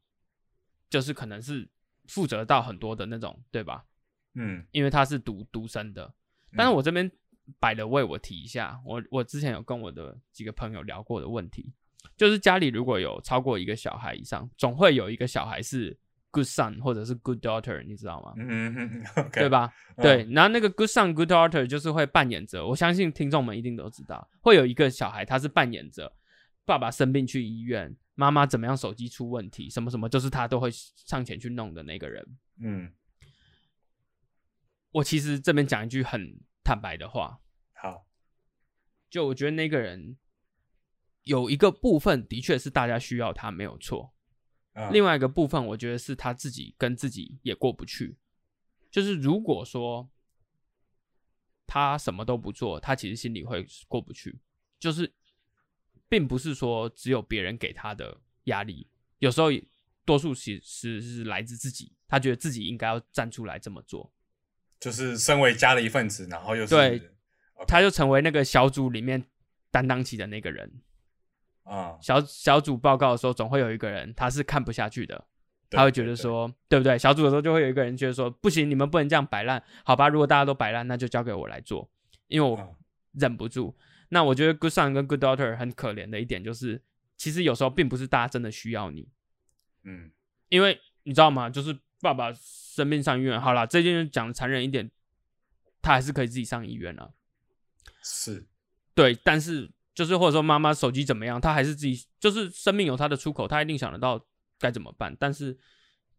[0.88, 1.68] 就是可能是
[2.06, 3.86] 负责到很多的那种，对吧？
[4.34, 6.14] 嗯，因为她是独独生的。
[6.56, 7.10] 但是我这边
[7.58, 11.72] 摆了位，我提一下，我我之前有跟我的几个朋友聊过的问题，
[12.16, 15.96] 就是家里如果有超过一个小孩以上，总会有一个小孩是
[16.30, 18.34] good son 或者是 good daughter，你知道吗？
[18.36, 19.48] 嗯 对？
[19.48, 19.72] 吧？
[19.96, 26.12] 嗯对，然后那个 good son good daughter 就是会扮演着，我相信听众们一定都知道，会有一个小孩他是扮演着
[26.64, 32.26] 爸爸生病去医院，妈妈怎么样手机出问题，什么什么，就是他都会上前去弄的那个人。
[32.60, 32.92] 嗯，
[34.90, 37.38] 我其实这边讲一句很坦白的话，
[37.72, 38.06] 好，
[39.08, 40.16] 就我觉得那个人
[41.28, 44.14] 有一个部分的确是大家需要他没有错，
[44.72, 48.16] 嗯另外一个部分我觉得是他自己跟自己也过不去。
[48.90, 50.08] 就是如果说
[51.66, 54.40] 他什么都不做，他其实心里会过不去。
[54.80, 55.12] 就是
[56.08, 58.88] 并不是说只有别人给他的压力，
[59.18, 59.48] 有时候
[60.06, 64.10] 多数其实是来自自己，他觉得自己应该要站出来这么做。
[64.80, 67.10] 就是身为家的一份子，然后又是对
[67.66, 69.22] 他就成为那个小组里面
[69.70, 70.80] 担当起的那个人。
[71.68, 75.26] 啊，小小组报告的时候，总会有一个人他是看不下去的，
[75.70, 76.98] 他会觉得，说，对不对？
[76.98, 80.08] 小组的时候就会有一个人觉得说，不行，你们不能这样摆烂，好吧？
[80.08, 81.90] 如果大家都摆烂，那就交给我来做，
[82.28, 82.76] 因为我
[83.12, 83.76] 忍不住。
[84.08, 86.82] 那我觉得 good son 跟 good daughter 很可怜的一点就是，
[87.18, 89.06] 其实有时候并不是大家真的需要你，
[89.84, 90.10] 嗯
[90.48, 91.50] 因为你知道吗？
[91.50, 94.90] 就是爸爸生病上医院，好啦，这件事讲的残忍一点，
[95.82, 97.10] 他还是可以自己上医院啊。
[98.02, 98.46] 是，
[98.94, 104.24] 对，但是就是或者说妈妈手机怎么样，她还是自己就是生命有她的出口，她一定想得到
[104.56, 105.16] 该怎么办。
[105.18, 105.58] 但是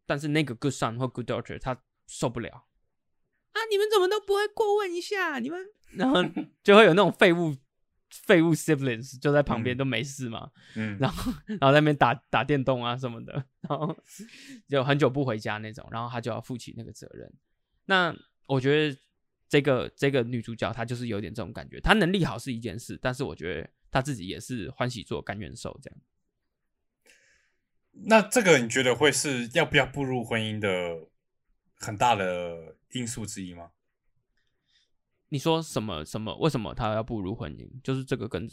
[0.05, 2.65] 但是那个 good son 或 good daughter 他受不了
[3.53, 3.57] 啊！
[3.71, 5.39] 你们怎么都不会过问一下？
[5.39, 6.21] 你们然后
[6.61, 7.55] 就会有那种废物
[8.09, 13.95] 废物 siblings 就在旁边嗯都没事嘛，嗯，然后然后在那边打打电动啊什么的，然后
[14.67, 17.31] 就很久不回家那种，然后他就要负起那个责任。
[17.85, 18.13] 那
[18.45, 18.97] 我觉得
[19.49, 25.99] 这个这个女主角她就是有点这种感觉，她能力好是一件事，但是我觉得她自己也是欢喜做甘愿受这样。
[27.91, 31.09] 那这个你觉得会是要不要步入婚姻的
[31.75, 33.71] 很大的因素之一吗？
[35.29, 36.35] 你说什么什么？
[36.37, 37.67] 为什么她要步入婚姻？
[37.83, 38.49] 就是这个跟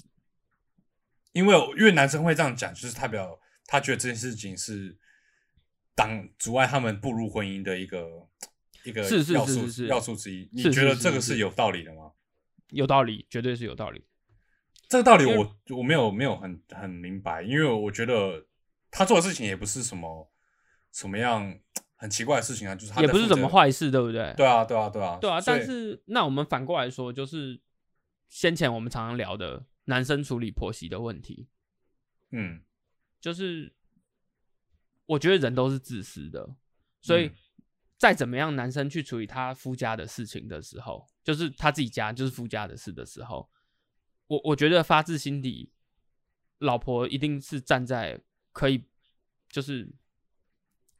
[1.32, 4.96] 因为因为男生会这样讲，就是代表他觉得这件事情是
[5.94, 8.26] 挡阻碍他们步入婚姻的一个
[8.86, 10.48] 一个是是是是是要素之一。
[10.52, 12.12] 你觉得这个是有道理的吗？
[12.70, 14.04] 有道理，绝对是有道理。
[14.88, 18.46] 这个道理我我没有没有很很明白，因为我觉得
[18.90, 20.30] 他做的事情也不是什么
[20.92, 21.58] 什么样
[21.96, 24.32] 很奇怪的事情啊，就是他也不是什么坏事，对不对？
[24.36, 27.60] 对啊，对啊，对啊，对啊，但是那我们反过来说，就是
[28.28, 31.48] 先前我们常常聊的男生处理婆媳的问题，
[32.30, 32.62] 嗯
[33.20, 33.74] 就是
[35.06, 36.56] 我觉得人都是自私的，
[37.00, 37.34] 所以嗯
[37.98, 43.48] 再怎么样，男生去处理他夫家的事情的时候，就是他自己家就是夫家的事的时候，
[44.26, 45.72] 我我觉得发自心底，
[46.58, 48.20] 老婆一定是站在
[48.52, 48.84] 可以
[49.48, 49.88] 就是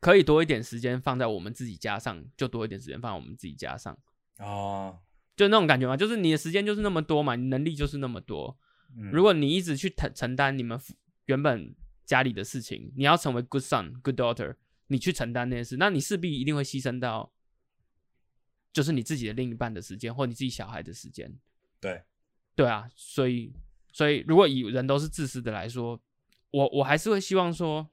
[0.01, 3.97] 可以多一点时间放在我们自己家上，就多一点时间放在我们自己家上。
[4.37, 5.01] 啊，
[5.35, 8.59] 就那种感觉嘛，就是你的时间就是那么多嘛，你能力就是那么多。
[8.97, 10.81] 嗯如果你一直去承承担你们
[11.25, 14.55] 原本家里的事情，你要成为 good son、good daughter，
[14.89, 17.33] 你去承担那些事，那你势必一定会牺牲到，
[18.73, 21.39] 就是你自己的另一半的时间，或你自己小孩的时间。
[21.81, 22.03] 对，
[22.55, 23.53] 对啊，所以
[23.93, 26.01] 所以如果以人都是自私的来说，
[26.51, 27.89] 我我还是会希望说，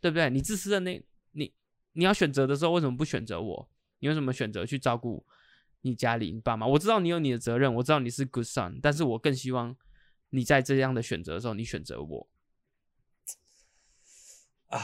[0.00, 0.30] 对不对？
[0.30, 1.52] 你自私的那，你
[1.92, 3.70] 你要选择的时候，为什么不选择我？
[3.98, 5.26] 你为什么选择去照顾
[5.82, 6.66] 你家里你爸妈？
[6.66, 9.76] 我知道你有你的责任，我知道你是 good son，但是我更希望
[10.30, 12.28] 你在这样的选择的时候，你选择我
[14.68, 14.78] 啊，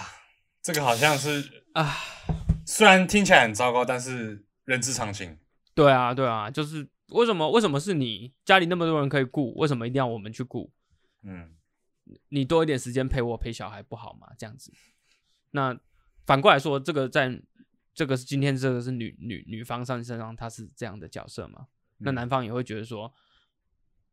[0.66, 1.94] 这个好像是啊。
[2.66, 5.38] 虽然听起来很糟糕，但是人之常情。
[5.76, 10.72] 对啊，对啊，就是为什么为什么是你家里那么多人可以顾，为什么一定要我们去顾？
[11.22, 11.54] 嗯
[12.30, 14.26] 你多一点时间陪我陪小孩不好吗？
[14.36, 14.72] 这样子，
[15.52, 15.78] 那
[16.24, 17.40] 反过来说，这个在
[17.94, 21.68] 这个是今天这个是女女女方上身上，她是这样的角色嘛？
[21.98, 23.14] 那嗯男方也会觉得说，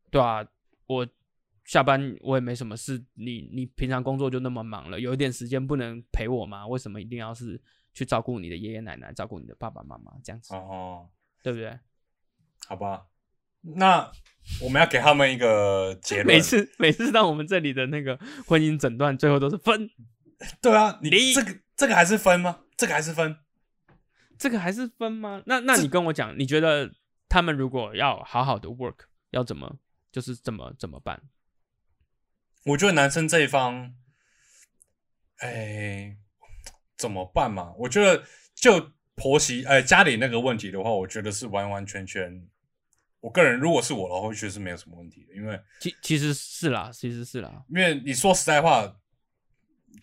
[0.08, 0.46] 对啊，
[0.86, 1.04] 我
[1.64, 6.66] 下班我也没什么事，你你平常工作就那么忙了，有一点时间不能陪我吗？
[6.66, 7.60] 为什么一定要是
[7.92, 11.08] 去照顾你的爷爷奶奶，照顾你的爸爸妈妈这样子，哦，
[11.42, 11.78] 对不对？
[12.68, 13.06] 好吧，
[13.62, 14.10] 那
[14.62, 16.26] 我们要给他们一个结论。
[16.36, 19.88] 每次每次到我们这里的那个婚姻诊断，最后都是分，
[20.60, 22.60] 对啊，你你这个这个还是分吗？
[22.76, 23.36] 这个还是分？
[24.38, 25.42] 这个还是分吗？
[25.46, 26.90] 那那你跟我讲，你觉得
[27.28, 29.78] 他们如果要好好的 work，要怎么
[30.10, 31.22] 就是怎么怎么办？
[32.64, 33.94] 我觉得男生这一方，
[35.38, 36.16] 哎，
[36.96, 37.72] 怎么办嘛？
[37.78, 38.24] 我觉得
[38.54, 42.48] 就婆媳哎家里那个问题的话，我觉得是完完全全，
[43.20, 48.96] 我个人如果是我的话，我觉得是没有什么问题的，因为其其实是啦，其实是啦，因为你说实在话，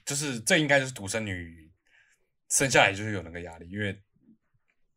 [0.05, 1.71] 就是这应该就是独生女
[2.49, 4.01] 生下来就是有那个压力，因为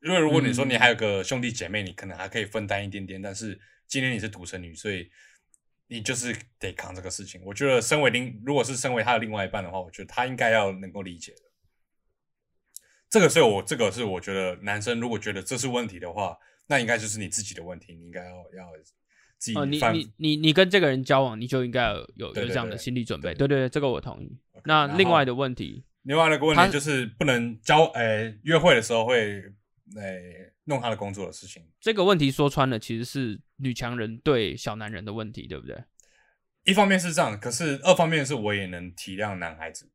[0.03, 5.11] 因为如果你说你还有个兄弟姐妹，你可能还可以分担一点点，但是今天你是独生女，所以
[5.87, 7.41] 你就是得扛这个事情。
[7.45, 11.39] 我觉得身为另如果是身为他的另外一半的话，我觉得他应该要能够理解的。
[13.11, 18.73] 这个是我这个是我觉得男生如果觉得这是问题的话，那应该就是你自己的问题，你应该要要
[19.39, 23.35] 自己哦，你你你你跟这个人交往，你就应该有有这样的心理准备。
[23.35, 24.37] 对对这个我同意。
[24.65, 29.43] 那另外的问题，另外那个问题就是不能交，诶、约会的时候会，
[29.97, 31.63] 诶、弄他的工作的事情。
[31.81, 35.85] 这个问题说穿了，其实是女强人对小男人的问题，对不对？
[36.65, 39.91] 一方面是这样，可是二方面是我也能体谅男孩子，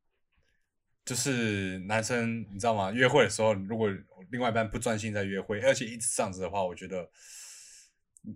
[1.04, 2.92] 就是男生你知道吗？
[2.92, 3.88] 约会的时候，如果
[4.30, 7.10] 另外一半不专心在约会，而且一直这样子的话，我觉得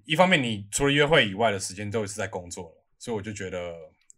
[0.05, 3.73] 一方面你除了约会以外的时间都是在工作了，所以我就觉得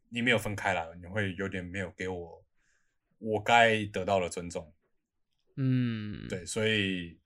[0.08, 2.42] 你没有分开来，你会有点没有给我
[3.18, 4.72] 我该得到的尊重。
[5.56, 7.18] 嗯，，对，所以，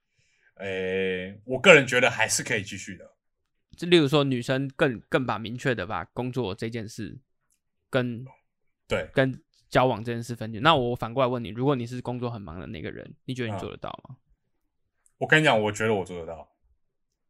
[0.60, 3.10] 诶、我个人觉得还是可以继续的。
[3.76, 7.18] 就例如说女生更更把明确的把工作这件事
[7.88, 8.24] 跟
[8.86, 10.60] 对，跟交往这件事分清。
[10.60, 14.16] 那我反过来问你，如果你是工作很忙的那个人，你觉得你嗯做得到吗？
[15.18, 16.50] 我跟你讲，我觉得我做得到，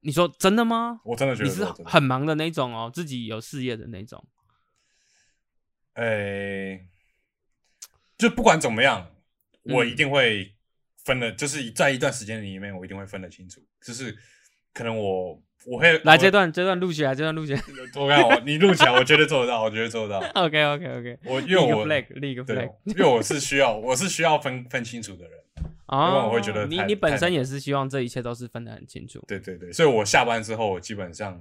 [0.01, 1.01] 你说真的吗？
[1.05, 1.65] 我真的觉得你是。
[1.85, 4.27] 很忙的那种哦，自己有事业的那种。
[5.95, 6.89] 诶、
[8.17, 9.13] 就不管怎么样，
[9.65, 10.57] 我嗯一定会
[11.11, 13.61] 分的，就是在一段时间里面，我一定会分得清楚。
[13.85, 14.17] 就是
[14.73, 17.61] 可能我我会来，这段这段录起来，这段录起来。
[17.99, 20.27] 我看我你录起来，我绝对做得到，我绝对做得到。
[20.41, 25.39] OK OK OK，我因为我 flag，立一个对 flag。，因为我是需要我是需要分分清楚的人。
[25.87, 29.23] 哦，我会觉得你你本身也是希望这一切都是分得很清楚。
[29.27, 31.33] 对对对，所以我下班之后，我基本上，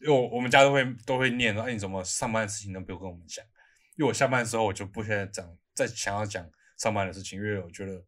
[0.00, 3.44] 因为我我们家都会都会念说，哎，你怎么上班的事情都不用跟我们讲？
[3.98, 8.02] 因为我下班的时候，我就不现在讲，再想要讲上班的事情，因为我觉得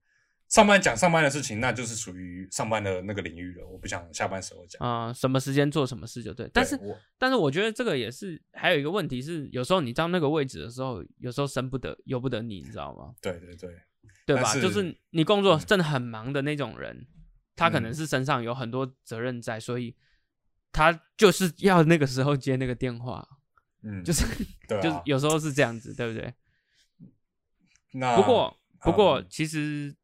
[0.48, 3.66] 上班讲上班的事情，那就是属于上班的那个领域了。
[3.66, 4.86] 我不想下班时候讲。
[4.86, 6.48] 啊、什么时间做什么事就对。
[6.52, 6.78] 但是
[7.18, 13.14] 但是我觉得这个也是还有一个问题是，有时候你到那个位置的时候，有时候生不得由不得你，你知道吗？
[13.20, 13.70] 对对对，
[14.26, 14.44] 对吧？
[14.52, 17.06] 是就是你工作嗯真的很忙的那种人，
[17.56, 19.96] 他可能嗯是身上有很多责任在，所以
[20.70, 23.26] 他就是要那个时候接那个电话，
[23.82, 24.24] 嗯，就是、
[24.68, 24.82] 对啊。
[24.82, 26.32] 就是有时候是这样子，对不对？
[27.92, 29.94] 那不过不过嗯其实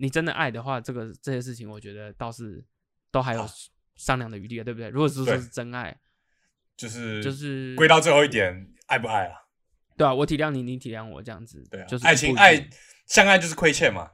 [0.00, 2.64] 你真的爱的话，这个这些事情，我觉得倒是
[3.10, 3.46] 都还有
[3.96, 4.88] 商量的余地的，对不对？
[4.88, 5.94] 如果是说是真爱，
[6.76, 9.36] 就是就是归到最后一点，爱不爱啊？
[9.98, 12.68] 对啊，我体谅你，你体谅我，这样子，对啊，就是爱情爱
[13.06, 14.12] 相爱就是亏欠嘛，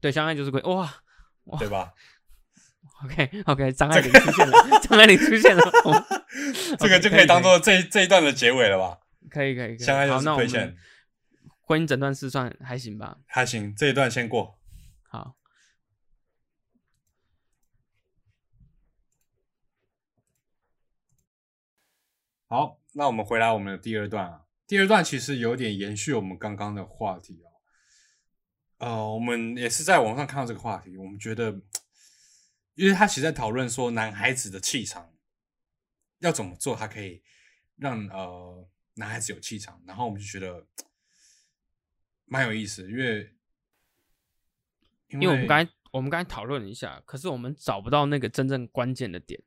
[0.00, 1.02] 对相爱就是亏哇。
[1.44, 1.92] 哇对吧
[3.04, 5.62] ？OK OK，张爱玲出现了，张爱玲出现了，
[6.80, 8.98] 这个就可以当做这这一段的结尾了吧？
[9.30, 9.78] 可以可以可以。
[9.78, 10.76] 相爱就是亏欠，
[11.60, 13.18] 婚姻诊断是算还行吧？
[13.26, 14.58] 还行，这一段先过。
[15.08, 15.36] 好，
[22.48, 24.46] 好，那我们回来我们的第二段啊。
[24.66, 27.50] 第二段其实有点延续我们刚刚的话题哦。
[28.78, 31.60] 呃，我们也是在网上看到这个话题，我们觉得，
[32.74, 35.12] 因为他其实在讨论说男孩子的气场
[36.18, 37.22] 要怎么做，他可以
[37.76, 40.66] 让呃男孩子有气场，然后我们就觉得
[42.26, 43.34] 蛮有意思，因为
[45.08, 49.42] 因因为我们刚才我们刚才讨论了一下，可是我们找不到那个真正关键的点。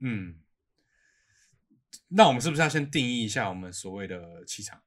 [0.00, 0.40] 嗯，
[2.08, 4.82] 那我们是不是要先定义一下我们所谓的气场？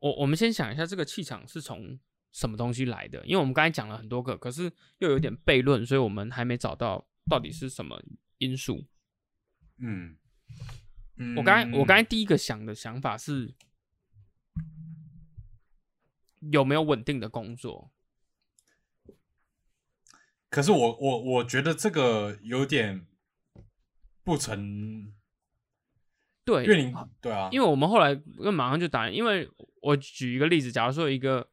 [0.00, 1.98] 我我们先想一下，这个气场是从
[2.32, 3.24] 什么东西来的？
[3.24, 8.02] 因为我们刚才讲了很多个，可是又有点悖论，所以我们还没找到到底是什么
[8.38, 8.86] 因素。
[9.78, 10.16] 嗯，
[11.36, 13.54] 我刚才我刚才嗯第一个想的想法是
[16.40, 17.92] 有没有稳定的工作？
[20.48, 23.06] 可是我我我觉得这个有点
[24.22, 25.12] 不成，
[26.46, 29.50] 对，因为你对啊，因为我们后来就马上就打，因为
[29.82, 31.48] 我举一个例子，假如说一个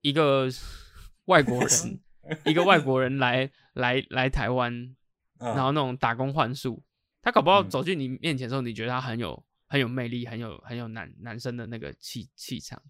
[0.00, 0.48] 一个
[1.26, 2.00] 外国人，
[2.46, 4.72] 一个外国人来来来台湾，
[5.38, 6.82] 嗯然后那种打工换宿，
[7.20, 12.82] 他搞不好嗯走进你面前的时候，你觉得他很有很有魅力，很有很有男男生的那个气气场。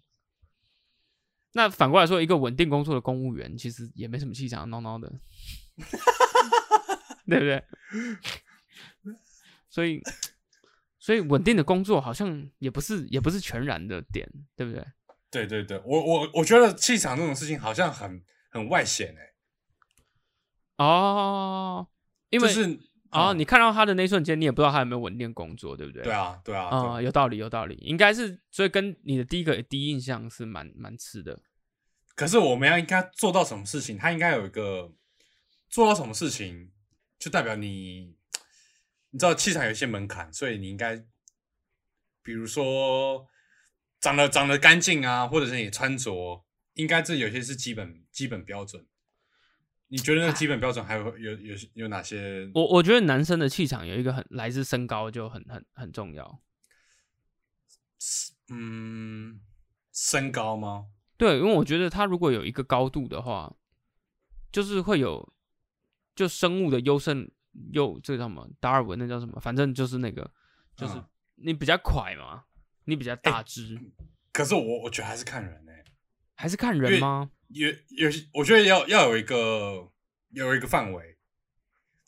[1.51, 5.11] 那反过来说，一个稳定工作的公务员，其实也没什么气场，孬孬的，
[7.27, 7.63] 对不对？
[9.69, 10.01] 所以，
[11.05, 14.83] 所以稳定的工作好像也不是也不是全然的点，对不对？
[15.29, 21.87] 对对对，我我我觉得气场这种事情好像很很外显哎，哦，
[22.31, 22.79] 因为就是
[23.11, 26.01] 哦，嗯你看到他的那一瞬间，你也不知道他有没有稳定工作，对不对？
[26.01, 31.39] 对啊对啊，啊、对有道理，有道理，应该是，所以跟你的第一个第一印象是蛮蛮吃的。
[32.15, 34.91] 可是我们要应该做到什么事情，他应该有一个
[35.69, 36.71] 做到什么事情，
[37.19, 38.15] 就代表你
[39.15, 40.97] 你知道气场有些门槛，所以你应该，
[42.21, 43.25] 比如说
[44.01, 48.85] 长得长得干净啊，或者是你穿着，应该这有些是基本基本标准。
[49.87, 52.51] 你觉得那基本标准还有有有有哪些？
[52.53, 56.41] 我我觉得男生的气场有一个很来自身高就很很很重要。
[58.49, 59.39] 嗯，
[59.93, 60.87] 身高吗？
[61.15, 63.55] 对，因为我觉得他如果有一个高度的话，
[64.51, 65.31] 就是会有
[66.13, 67.31] 就生物的优胜
[67.71, 70.29] 优这个叫什么达尔文那叫什么，反正就是那个
[70.75, 72.45] 就是嗯你比较快嘛，
[72.85, 73.77] 你比较大只，
[74.31, 75.71] 可是我我觉得还是看人呢、
[76.35, 77.31] 还是看人吗？
[77.49, 79.91] 有有些，我觉得要要有一个
[80.31, 81.17] 有一个范围，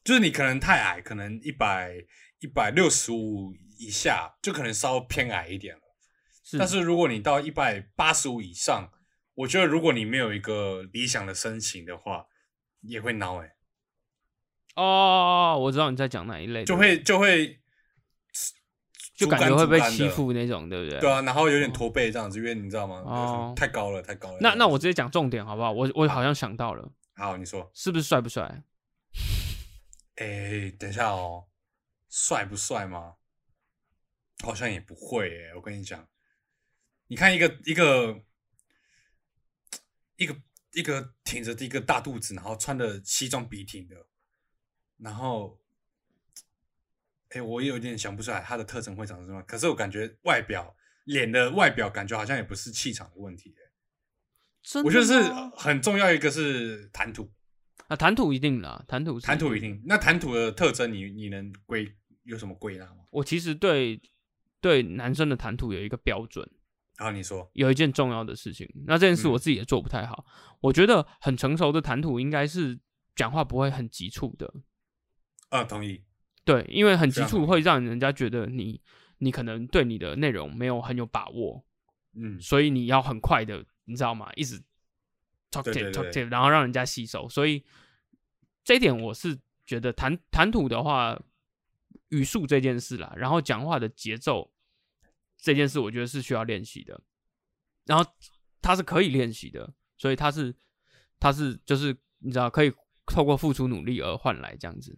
[0.03, 1.95] 就是你可能太矮，可能一百
[2.39, 5.81] 一百六十五以下，就可能稍微偏矮一点了。
[6.43, 8.89] 是，但是如果你到一百八十五以上，
[9.35, 12.25] 我觉得如果你没有一个理想的身形的话，
[12.81, 13.56] 也会挠哎、
[14.77, 17.59] 哦，我知道你在讲哪一类，就会就会
[19.15, 20.99] 就感觉会被欺负那种，对不对？
[20.99, 22.97] 对啊，然后有点驼背这样子，因为你知道吗？
[23.05, 24.37] 哦太高了，太高了。
[24.39, 25.71] 那那我直接讲重点好不好？
[25.71, 27.71] 我我好像想到了，好，你说。
[27.73, 28.63] 是不是帅不帅？
[30.17, 31.45] 哎，等一下哦，
[32.09, 33.15] 帅不帅吗？
[34.43, 36.07] 好像也不会诶，我跟你讲，
[37.07, 38.21] 你看一个一个
[40.17, 40.35] 一个
[40.73, 43.95] 一个挺着一个大肚子，然后穿的西装笔挺的，
[44.99, 45.59] 然后，
[47.29, 50.75] 哎，我也有点想不出来他的特征会长什么样，可是我感觉外表
[51.05, 53.55] 脸的外表感觉好像也不是气场的问题
[54.83, 55.21] 我觉得是
[55.55, 57.31] 很重要一个是谈吐，
[57.87, 59.81] 啊，谈吐一定啦，谈吐是谈吐一定。
[59.85, 61.89] 那谈吐的特征你，你能归
[62.23, 63.05] 有什么归纳吗？
[63.11, 64.01] 我其实对
[64.59, 66.45] 对男生的谈吐有一个标准，
[66.97, 70.25] 然后你说，有一件重要的事情，那这件事嗯我自己也做不太好。
[70.59, 72.77] 我觉得很成熟的谈吐应该是
[73.15, 74.53] 讲话不会很急促的，
[75.49, 76.03] 呃，同意，
[76.43, 78.81] 对，因为很急促会让人家觉得你
[79.19, 81.63] 你可能对你的内容没有很有把握，
[82.13, 84.29] 嗯，所以你要很快的，你知道吗？
[84.35, 84.61] 一直
[85.49, 87.29] talk 对 t 对 talk 对 t 然后让人家吸收。
[87.29, 87.63] 所以
[88.63, 91.17] 这一点我是觉得谈谈吐的话，
[92.09, 94.51] 语速这件事啦，然后讲话的节奏
[95.37, 97.01] 这件事，我觉得是需要练习的。
[97.85, 98.05] 然后
[98.61, 100.53] 它是可以练习的，所以它是
[101.19, 102.73] 它是就是你知道可以
[103.05, 104.97] 透过付出努力而换来这样子。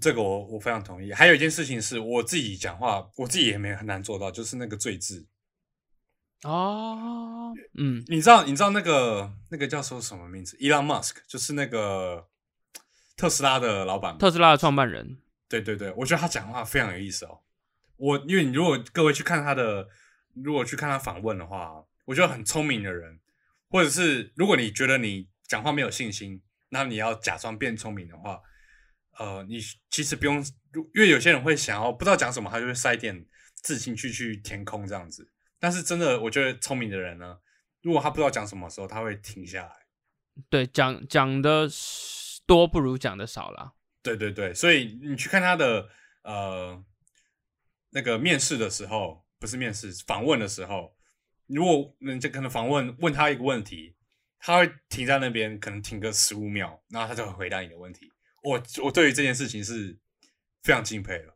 [0.00, 1.12] 这个我我非常同意。
[1.12, 5.26] 还有一件事情是我自己讲话，我自己也没很难做到，就是那个罪字。
[6.42, 12.28] 哦，嗯，你知道你知道那个那个叫说什么名字？Elon Musk，就是那个
[13.16, 14.18] 特斯拉的老板。
[14.18, 15.16] 特斯拉的创办人，
[15.48, 17.40] 对对对，我觉得他讲话非常有意思哦。
[17.96, 19.88] 我因为你如果各位去看他的，
[20.34, 23.20] 如果去看他访问的话，我觉得很聪明的人，
[23.70, 28.42] 或者是如果你觉得你讲话没有信心，那你要假装变聪明的话，
[29.18, 29.58] 呃，你
[29.90, 30.36] 其实不用，
[30.94, 35.30] 因为有些人会想要不知道讲什么，他就会塞点字进去去填空这样子。
[35.58, 37.38] 但是真的，我觉得聪明的人呢，
[37.82, 39.72] 如果他不知道讲什么时候，他会停下来。
[40.48, 41.68] 对，讲讲的
[42.44, 43.72] 多不如讲的少啦。
[44.02, 45.88] 对对对，所以你去看他的
[46.22, 46.84] 呃
[47.90, 50.96] 那个面试的时候，不是面试访问的时候，
[51.46, 53.94] 如果人家可能访问问他一个问题，
[54.38, 58.12] 他会停在那边，可能停个十五秒，然后他就会回答你的问题。
[58.44, 59.98] 我我对于这件事情是
[60.62, 61.34] 非常敬佩的。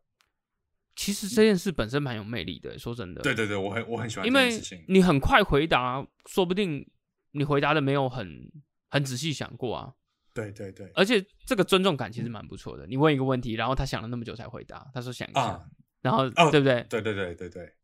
[0.94, 3.22] 其实这件事本身蛮有魅力的，说真的。
[3.22, 4.84] 对对对，我很我很喜欢因为这件事情。
[4.88, 6.88] 你很快回答，说不定
[7.32, 8.50] 你回答的没有很
[8.90, 9.94] 很仔细想过啊。
[10.34, 12.86] 对对对而且这个尊重感其实蛮不错的。
[12.86, 15.68] 你问一个问题，然后他想了那么久才回答，他说想一下，啊，
[16.00, 16.84] 然后、哦对不对？
[16.88, 17.74] 对对对对对，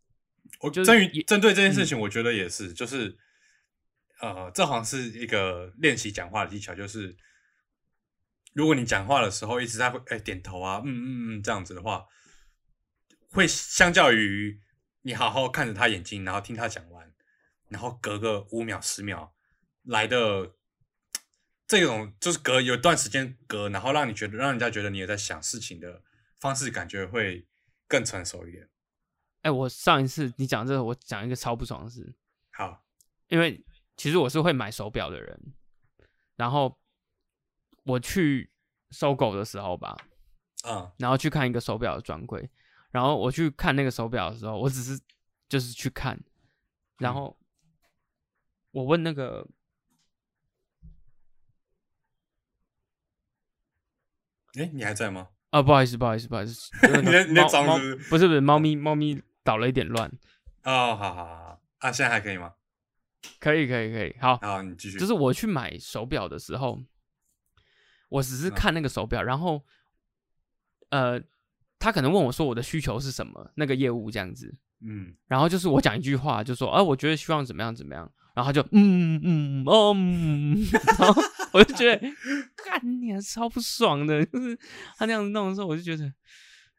[0.61, 3.17] 我就是针于也针对这件事情，我觉得也是，就是
[4.21, 7.17] 呃，这好像是一个练习讲话的技巧，就是
[8.55, 12.07] 如果你讲话的时候一直在会哎点头啊，嗯嗯嗯这样子的话，
[13.31, 14.59] 会相较于
[15.03, 17.13] 你好好看着他眼睛，然后听他讲完，
[17.69, 19.35] 然后隔个五秒十秒
[19.83, 20.55] 来的
[21.67, 26.03] 这种，就是隔有段时间隔，然后让你觉得让人家觉得你有在想事情的
[26.41, 27.47] 方式，感觉会
[27.89, 28.69] 更成熟一点。
[29.43, 32.15] 哎，我上一次你讲这个，我讲一个超不爽的事，
[32.53, 32.85] 好，
[33.29, 33.63] 因为
[33.97, 35.55] 其实我是会买手表的人，
[36.37, 36.81] 然后
[37.85, 38.51] 我去
[38.91, 39.97] 搜狗的时候吧，
[40.67, 42.51] 嗯然后去看一个手表的专柜，
[42.91, 45.01] 然后我去看那个手表的时候，我只是
[45.49, 46.19] 就是去看，
[46.99, 47.39] 然嗯后
[48.71, 49.47] 我问那个
[54.59, 55.29] 哎，你还在吗？
[55.51, 56.71] 啊，不好意思，不好意思，不好意思，
[57.03, 60.09] 你在你在猫猫不不是不是，猫咪猫咪捣了一点乱，
[60.65, 62.55] 哦，好好好好，啊，现在还可以吗？
[63.41, 64.99] 可以可以可以，好，好，你继续。
[64.99, 66.81] 就是我去买手表的时候，
[68.15, 68.55] 我只是嗯。
[68.55, 69.63] 看那个手表，然后
[70.91, 71.21] 呃，
[71.79, 80.65] 他可能问我说我的需求是什么，那个业务这样子，嗯，然后就是我讲一句话，就说啊，我觉得希望怎么样怎么样，然后他就嗯嗯哦嗯，
[80.99, 81.99] 然后我就觉得
[82.65, 84.57] 干你啊，超不爽的，就是
[84.97, 86.13] 他那样子弄的时候，我就觉得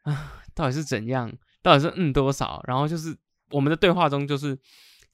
[0.04, 1.32] 啊，到底是怎样，
[1.62, 3.16] 到底是嗯多少，然后就是
[3.50, 4.58] 我们的对话中就是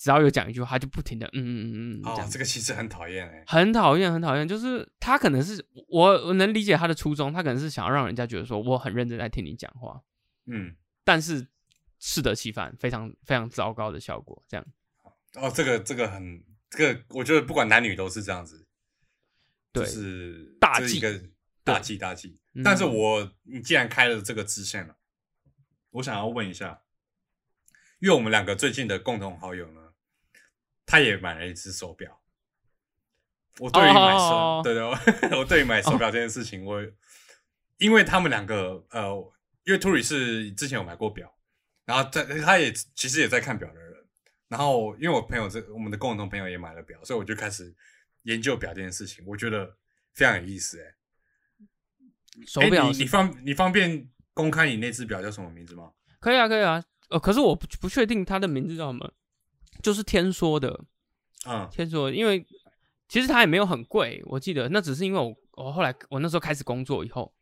[0.03, 3.45] 只要有讲一句话，他就不停的嗯嗯嗯嗯这哦样，子这个其实很讨厌哎。
[3.47, 4.49] 很讨厌，很讨厌。
[4.49, 10.03] 就是他可能是我，我能理解他的初衷，他可能是想要让人家觉得说我很认真在听你讲话，
[10.47, 10.75] 嗯，
[11.05, 11.47] 但是
[12.01, 14.43] 适得其反，非常非常糟糕的效果。
[14.49, 14.67] 这样，
[15.37, 18.67] 哦，这个这个很，这个我觉得不管男女都是这样子，
[19.73, 21.01] 对就是大忌
[21.63, 22.41] 大忌大忌。
[22.55, 24.97] 嗯但是我你既然开了这个支线了，
[25.91, 26.83] 我想要问一下，
[28.01, 29.81] 因为我们两个最近的共同好友呢，
[30.87, 32.21] 他也买了一只手表。
[33.59, 34.99] 我对于买手，哦对对，我
[35.39, 36.83] 我对于买手表这件事情，我
[37.79, 39.33] 因为他们两个，呃，
[39.65, 41.35] 因为 Turi 是之前有买过表，
[41.85, 44.07] 然后在他也其实也在看表的人，
[44.49, 47.75] 然后因为我朋友这我们的共同朋友也买了表，所以我就开始
[48.23, 49.77] 研究表这件事情，我觉得
[50.15, 50.95] 非常有意思，哎。
[52.47, 55.93] 手表你方你方便公开你那只表叫什么名字吗？
[56.19, 56.83] 可以啊，可以啊。
[57.11, 59.13] 呃，可是我不不确定它的名字叫什么，
[59.83, 60.85] 就是天说的，
[61.47, 61.69] 嗯。
[61.71, 62.47] 天说，因为
[63.09, 67.35] 其实它也没有很贵，我记得那只是因为我我后来我那时候开始工作以后，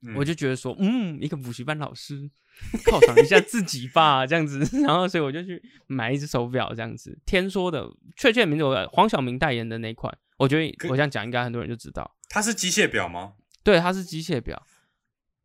[0.00, 0.14] 嗯。
[0.16, 2.30] 我就觉得说，嗯，一个补习班老师
[2.84, 7.18] 犒赏一下自己吧，这样子， 然后所以我就去买一只手表，这样子。
[7.24, 13.34] 天说的确切名字我黄晓明代言的那一款，我觉得我这样讲应该很多人就知道，它是机械表吗？
[13.62, 14.60] 对，它是机械表，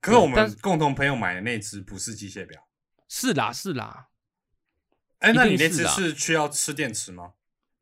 [0.01, 2.67] 可是我们共同朋友买的那只不是机械表，
[3.07, 4.07] 是啦是啦，
[5.19, 7.31] 哎，那你那次是需要吃电池吗？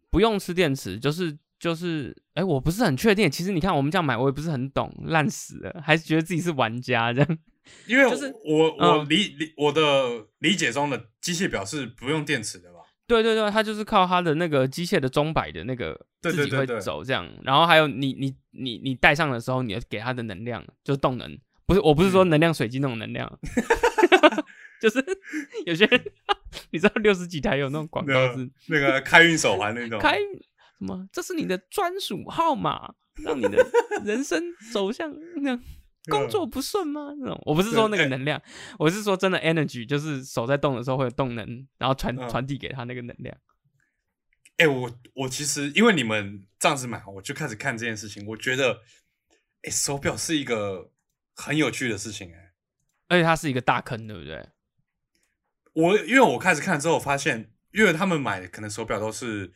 [0.09, 3.29] 不用吃电池，就是就是，哎，我不是很确定。
[3.29, 7.37] 其实你看我们这样买，我也不是很懂，烂死了，还是觉得自己是玩家这样。
[7.87, 12.79] 因为就是我我嗯理理我的理解中的机械表是不用电池的吧？
[13.07, 23.27] 对对对，它就是靠它的那个机械的钟摆的那个对自己会对对对走这样，然后还有你你你你戴上的时候，你要给它的能量就是动能，不是我不是说嗯能量水晶那种能量，
[24.85, 25.03] 就是
[25.65, 26.11] 有些人
[26.69, 30.19] 你知道六十几台有那种广告那是那个开运手环那种， 开
[30.77, 31.09] 什么？
[31.11, 33.65] 这是你的专属号码，让你的
[34.05, 35.61] 人生走向那样。
[36.07, 37.15] 工作不顺吗？
[37.17, 38.39] 那种我不是说那个能量，
[38.77, 43.35] 我是说真的 energy，就是手在动的时候会有动能，然后传嗯传递给他那个能量。
[44.57, 48.81] 哎、我我其实因为你们这样子买，我就开始看这件事情，我觉得，
[49.63, 50.91] 哎、手表是一个
[51.33, 52.53] 很有趣的事情、哎，
[53.07, 54.47] 而且它是一个大坑，对不对？
[55.75, 59.51] 我因为我开始看之后，发现，因为他们买可能手表都是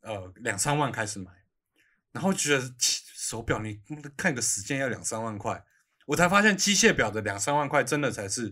[0.00, 1.30] 呃两三万开始买，
[2.12, 3.78] 然后觉得手表你
[4.16, 5.62] 看个时间要两三万块，
[6.06, 8.50] 我才发现机械表的两三万块真的才是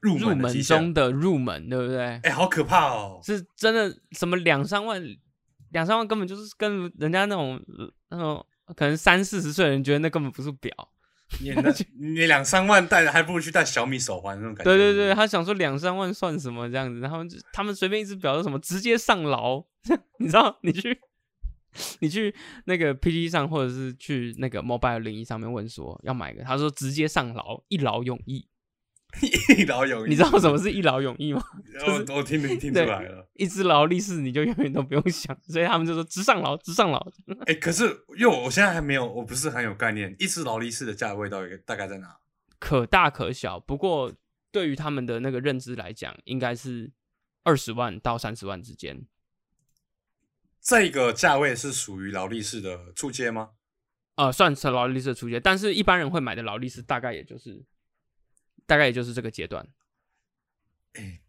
[0.00, 2.20] 入入门中的入门，对不对？
[2.22, 3.20] 哎、好可怕哦！
[3.24, 5.02] 是真的什么两三万，
[5.70, 7.58] 两三万根本就是跟人家那种
[8.10, 8.44] 那种
[8.76, 10.70] 可能三四十岁的人觉得那根本不是表。
[11.40, 14.70] 你那你两三万戴的，还不如去戴小米手环那种感觉。
[14.70, 17.18] 对对对，他想说两三万算什么这样子，然后
[17.52, 19.62] 他们随便一只表说什么直接上劳，
[20.18, 20.58] 你知道？
[20.62, 20.98] 你去
[22.00, 28.46] 你去那个 PT 上，或者是去那个 Mobile 零一上面问说要买一个，他说直接上劳，一劳永逸。
[29.56, 30.10] 一劳永逸。
[30.10, 31.42] 你知道什么是一劳永逸吗？
[31.72, 33.28] 就是我我听听听出对来了。
[33.34, 37.10] 一只劳力士你就永远都不用想，所以他们就说直上劳，直上劳。
[37.46, 37.84] 哎、可是
[38.18, 42.16] 因为我现在还没有，我不是很有概念，一只劳力士的价位到底大概在哪？
[42.58, 44.12] 可大可小，不过
[44.50, 46.90] 对于他们的那个认知来讲，应该是
[47.44, 49.06] 二十万到三十万之间。
[50.60, 53.50] 这个价位是属于劳力士的初阶吗？
[54.16, 57.64] 呃，算是劳力士的出街，但是一般人会买的劳力士大概也就是，
[58.68, 59.66] 大概也就是这个阶段，
[60.92, 61.20] 哎、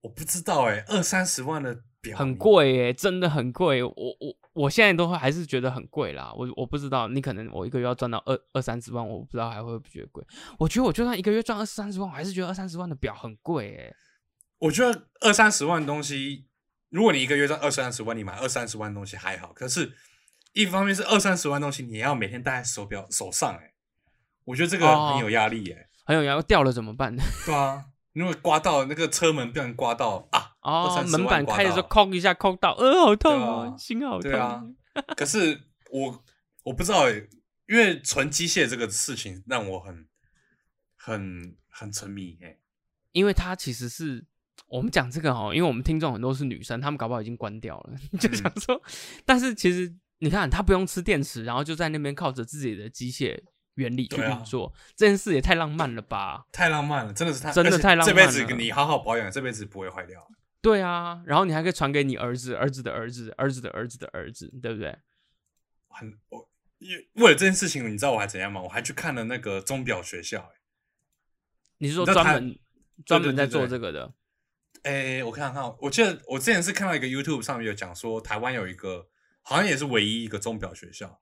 [0.00, 2.34] 我不知道哎、二三十万的表很。
[2.34, 3.82] 贵耶，真的很贵。
[3.82, 6.32] 我我我现在都会还是觉得很贵啦。
[6.34, 10.24] 我我不知道，你可能我一个月要赚到二二三十万，我不知道还会不会觉得贵。
[10.58, 13.94] 我觉得我就算一个月赚二三十万，我还是觉得二三十万的表很贵哎。
[14.58, 16.46] 我觉得二三十万的东西，
[16.88, 19.52] 如果你一个月赚二三十万，你买二三十万的东西还好。
[19.52, 19.92] 可是，
[20.54, 23.74] 一方面是二三十万的东西，你要每天戴在手表手上、哎，
[24.44, 27.14] 我觉得这个哦很有压力、哎、很有要掉了怎么办？
[27.46, 34.30] 对啊，因为刮到那个车门被人刮到啊，哦二，30门板开的时候空一下，空到，呃，好痛哦，啊心好痛。
[34.30, 34.62] 对啊。
[35.16, 35.60] 可是
[35.90, 36.24] 我
[36.64, 37.14] 我不知道、哎，
[37.68, 40.06] 因为纯机械这个事情让我很
[40.96, 42.58] 很很沉迷、哎，
[43.12, 44.24] 因为它其实是
[44.68, 48.82] 我们讲这个哦，因为我们听众很多是女生，她们搞不好已经关掉了， 就嗯想说，
[49.24, 53.36] 但是其实你看，她不用吃电池，然后就在那边靠着自己的机械
[53.74, 56.44] 原理去运作，这件事也太浪漫了吧？
[56.52, 60.26] 太浪漫了，真的是太真的太浪漫了这辈子你好好保养，这辈子不会坏掉。
[60.60, 64.96] 对啊，然后你还可以传给你儿子、儿子的儿子、儿子的儿子的儿子，对不对？
[65.88, 66.48] 很我
[66.78, 68.60] 因为为了这件事情，你知道我还怎样吗？
[68.62, 70.60] 我还去看了那个钟表学校、欸。
[71.78, 72.58] 你是说专门
[73.04, 74.12] 专门在做这个的？
[74.84, 79.08] 哎、我看看，我记得我之前是看到一个 YouTube 上面有讲说，台湾有一个
[79.42, 81.20] 好像也是唯一一个钟表学校，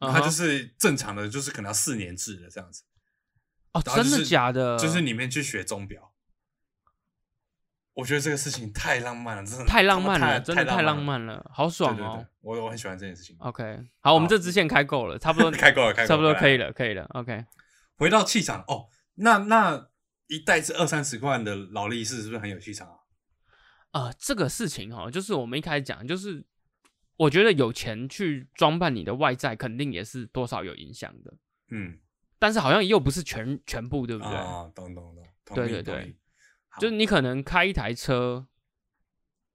[0.00, 2.82] 它就是正常的，就是可能要四年制的这样子，
[3.72, 4.78] 哦，就是真的假的？
[4.78, 6.12] 就是里面去学钟表。
[7.94, 13.34] 我觉得这个事情太浪漫了，真的太浪漫了，真的太浪，漫了，好爽哦对。，我我很喜欢这件事情。
[13.38, 16.70] OK，好，我们这支线开够了，差不多 开够了，差不多可以了。
[16.74, 17.06] 可以了。
[17.14, 17.46] OK，
[17.96, 19.88] 回到气场哦，那那
[20.26, 22.96] 一袋是二三十万的劳力士，是不是很有气场啊？
[23.92, 26.44] 呃，这个事情哈，就是我们一开始讲，就是
[27.16, 31.34] 我觉得有钱去装扮你的外在，肯定也是多少有影响的，
[31.68, 31.98] 嗯，
[32.38, 34.34] 但是好像又不是全全部，对不对？
[34.34, 36.14] 啊，懂懂懂，同对对对
[36.78, 38.46] 就是你可能开一台车，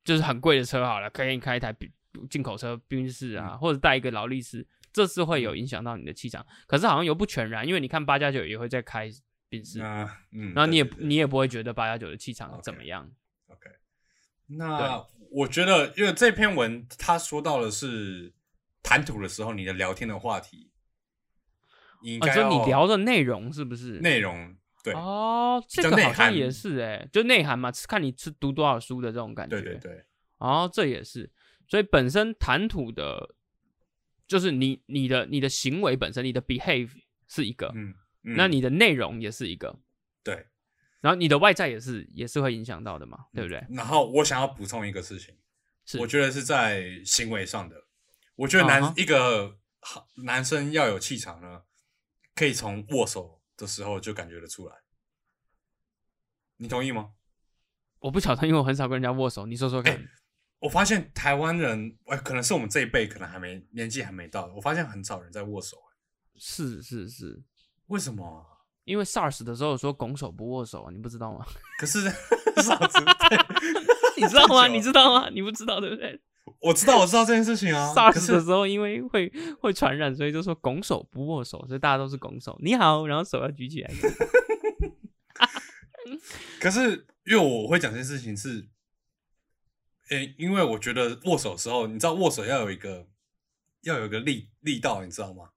[0.03, 1.91] 就是很贵的车好了，可以开一台比
[2.29, 6.43] 进口车、宾士啊，嗯或者带一个劳力士，这是会有影响到你的气场。
[6.65, 9.07] 可是好像又不全然，因为你看八加九也会在开
[9.49, 13.07] 宾士，啊嗯，然后你也你也不会觉得八加九的气场怎么样。
[13.47, 13.69] OK，
[14.47, 18.33] 那我觉得，因为这篇文他说到的是
[18.83, 20.69] 谈吐的时候，你的聊天的话题，
[22.03, 23.99] 你就你聊的内容是不是？
[23.99, 29.61] 内容，对哦，这个好像也是哎、就内涵嘛，看你是读多少书的这种感觉。
[29.61, 30.03] 对对对，
[30.37, 31.31] 哦，这也是，
[31.67, 33.35] 所以本身谈吐的，
[34.27, 36.89] 就是你你的你的行为本身，你的 behave
[37.27, 39.79] 是一个，嗯，嗯那你的内容也是一个。
[40.23, 40.47] 对，
[41.01, 43.61] 然后你的外在也是也是会影响到的嘛，对不对？
[43.71, 45.35] 然后我想要补充一个事情，
[45.85, 47.87] 是我觉得是在行为上的。
[48.35, 51.63] 我觉得男、一个好男生要有气场呢，
[52.33, 54.75] 可以从握手的时候就感觉得出来。
[56.57, 57.13] 你同意吗？
[57.99, 59.45] 我不晓得，因为我很少跟人家握手。
[59.45, 60.07] 你说说看，哎
[60.59, 65.97] 我发现台湾人，哎，可能是我们这一辈可能还没年纪还没到，我发现很少人在握手，哎
[66.37, 67.41] 是是是，
[67.87, 68.50] 为什么啊？
[68.83, 71.45] 因为 SARS 的时候说拱手不握手啊，你不知道吗？
[71.79, 71.99] 可是
[74.17, 74.67] 你知道吗？
[74.67, 75.29] 你知道吗？
[75.29, 76.19] 你不知道对不对
[76.59, 77.93] 我知道，我知道这件事情啊。
[77.95, 82.57] ？SARS 的时候因为会会传染，所以就说拱手不握手，所以大家都是拱手。
[82.61, 83.91] 你好，然后手要举起来。
[86.59, 88.67] 可是因为我会讲这件事情是，
[90.09, 93.07] 诶、因为我觉得握手的时候，你知道握手要有一个
[93.81, 95.49] 要有一个力力道，你知道吗？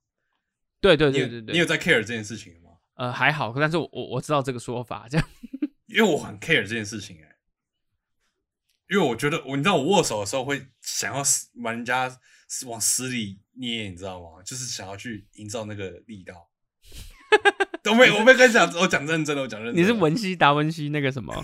[0.81, 2.64] 对对对对对，你有在 care 这件事情吗？
[2.95, 5.29] 呃还好，但是我我我知道这个说法，这样
[5.87, 7.37] 因为我很 care 这件事情、诶，
[8.91, 12.19] 因为我觉得我你知道我握手的时候会想要死把人家
[12.67, 14.43] 往死里捏，你知道吗？
[14.45, 16.51] 就是想要去营造那个力道。
[17.83, 19.81] 都没我没跟你讲，我讲认真的，我讲认真的。
[19.81, 21.35] 你是文西达文西那个什么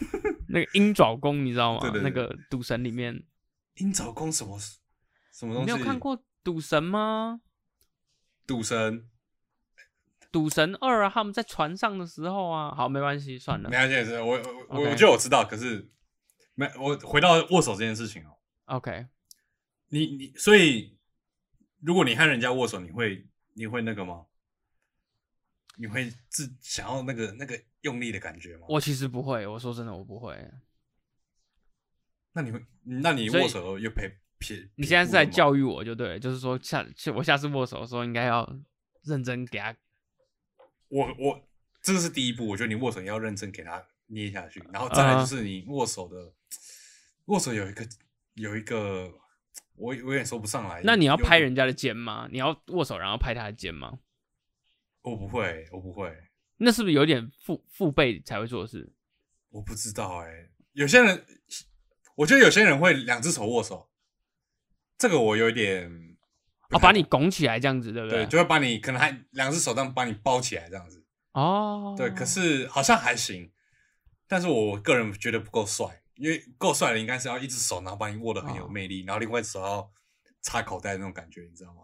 [0.48, 1.80] 那个鹰爪功，你知道吗？
[1.80, 3.22] 对对对那个赌神里面，
[3.74, 4.58] 鹰爪功什么
[5.32, 5.70] 什么东西？
[5.70, 7.42] 你没有看过赌神吗？
[8.46, 9.09] 赌神？
[10.32, 13.76] 赌神二啊，他们在船上的时候啊，好，没关系，算了没。
[13.76, 15.90] 关系，我我我我觉得我知道，可是
[16.54, 19.06] 没我回到握手这件事情哦，OK，
[19.88, 20.96] 你你所以
[21.80, 24.26] 如果你和人家握手，你会你会那个吗？
[25.76, 28.66] 你会自想要那个那个用力的感觉吗？
[28.68, 30.36] 我其实不会，我说真的，我不会。
[32.32, 34.70] 那你会那你握手又撇撇？
[34.76, 38.48] 你现在是在教育我就对了，就是说下我下次握手的时候应该要
[39.02, 39.74] 认真给他。
[40.90, 41.48] 我我
[41.82, 46.34] 这个是第一步，我觉得你握手你要认真给他捏下去，然后再来啊就是你握手的、
[47.26, 47.88] 握手有一个
[48.34, 49.10] 有一个
[49.76, 50.82] 我我有点说不上来。
[50.84, 52.28] 那你要拍人家的肩吗？
[52.30, 53.98] 你要握手然后拍他的肩吗？
[55.02, 56.14] 我不会，我不会，
[56.58, 58.92] 那是不是有点父父辈才会做的事？
[59.48, 61.24] 我不知道哎、有些人，
[62.16, 63.90] 我觉得有些人会两只手握手，
[64.98, 66.09] 这个我有一点
[66.70, 71.04] 不哦，把你拱起来这样子，对不对，对就会把你可能还两只手这样把你包起来这样子。
[71.32, 73.50] 哦，对，可是好像还行，
[74.26, 79.90] 但是我个人觉得不够帅，因为够帅的应该是要一只手，然后把你握得很有哦魅力，然后另外一只手要
[80.42, 81.82] 插口袋那种感觉，你知道吗？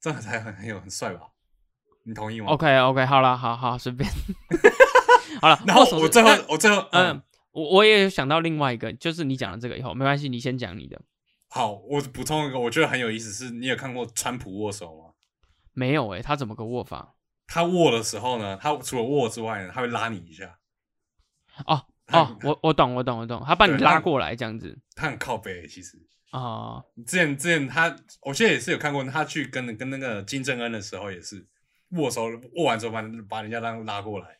[0.00, 1.22] 这样才很很有很帅吧？
[2.04, 4.10] 你同意吗 OK OK，好了，好好随便。
[5.40, 7.22] 好了，然后我最后我最后嗯嗯，
[7.52, 11.00] 我我也有想到另外一个，就是你讲了这个以后没关系，你先讲你的。
[11.52, 15.10] 好，我补充一个，我觉得很有意思，是你有看过川普握手吗？
[15.72, 17.16] 没有诶、他怎么个握法？
[17.48, 20.58] 他握的时候呢，他除了握之外呢，他会拉你一下，
[21.66, 25.66] 哦哦，我我懂我懂我懂，他把你拉过来这样子他很靠背。
[25.66, 25.98] 其实
[26.30, 31.44] 啊、之前之前他，我现在也是有看过他去跟跟那个金正恩的时候，也是
[31.90, 34.38] 握手握完之后把把人家拉拉过来，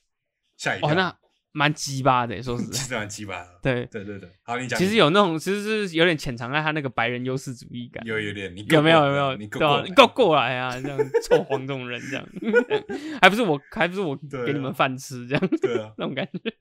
[0.57, 0.89] 吓一跳。
[0.91, 1.19] 哦，那
[1.53, 3.59] 蛮鸡巴的，说实在， 其实蛮鸡巴的。
[3.61, 4.79] 对，对对对，好，你讲。
[4.79, 8.05] 其实有那种其实是有点潜藏在他那个白人优势主义感。
[8.07, 9.37] 有有点，有没有有没有？
[9.37, 10.71] 你够你给我过来啊！
[10.81, 12.29] 这样臭黄种人这样，
[13.21, 16.53] 还不是我，还不是我给你们饭吃这样对啊，那种感觉。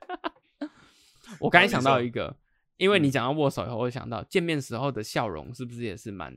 [1.40, 2.36] 我刚才想到一个，
[2.78, 6.34] 因为你嗯讲到握手以后，我就想到见面时候的笑容是不是也是蛮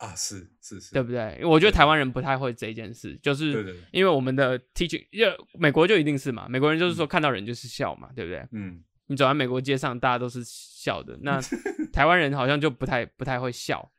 [0.00, 1.44] 啊，是是是，对不对？
[1.44, 8.48] 我觉得台湾人不太会这一件事，就是因为我们的 teaching，因为美国就一定是嘛，美国人就是说看到人就是笑嘛，对不对？
[8.52, 11.38] 嗯，你走在美国街上，大家都是笑的，那
[11.92, 13.92] 台湾人好像就不太不太会笑，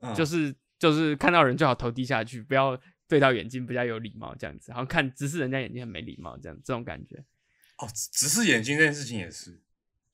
[0.00, 7.16] 嗯就是就是看到人最好头低下去，不要对到眼睛，比较有礼貌这样子，好像看直视人家眼睛很没礼貌这样这种感觉，
[7.76, 9.60] 哦，直视眼睛这件事情也是，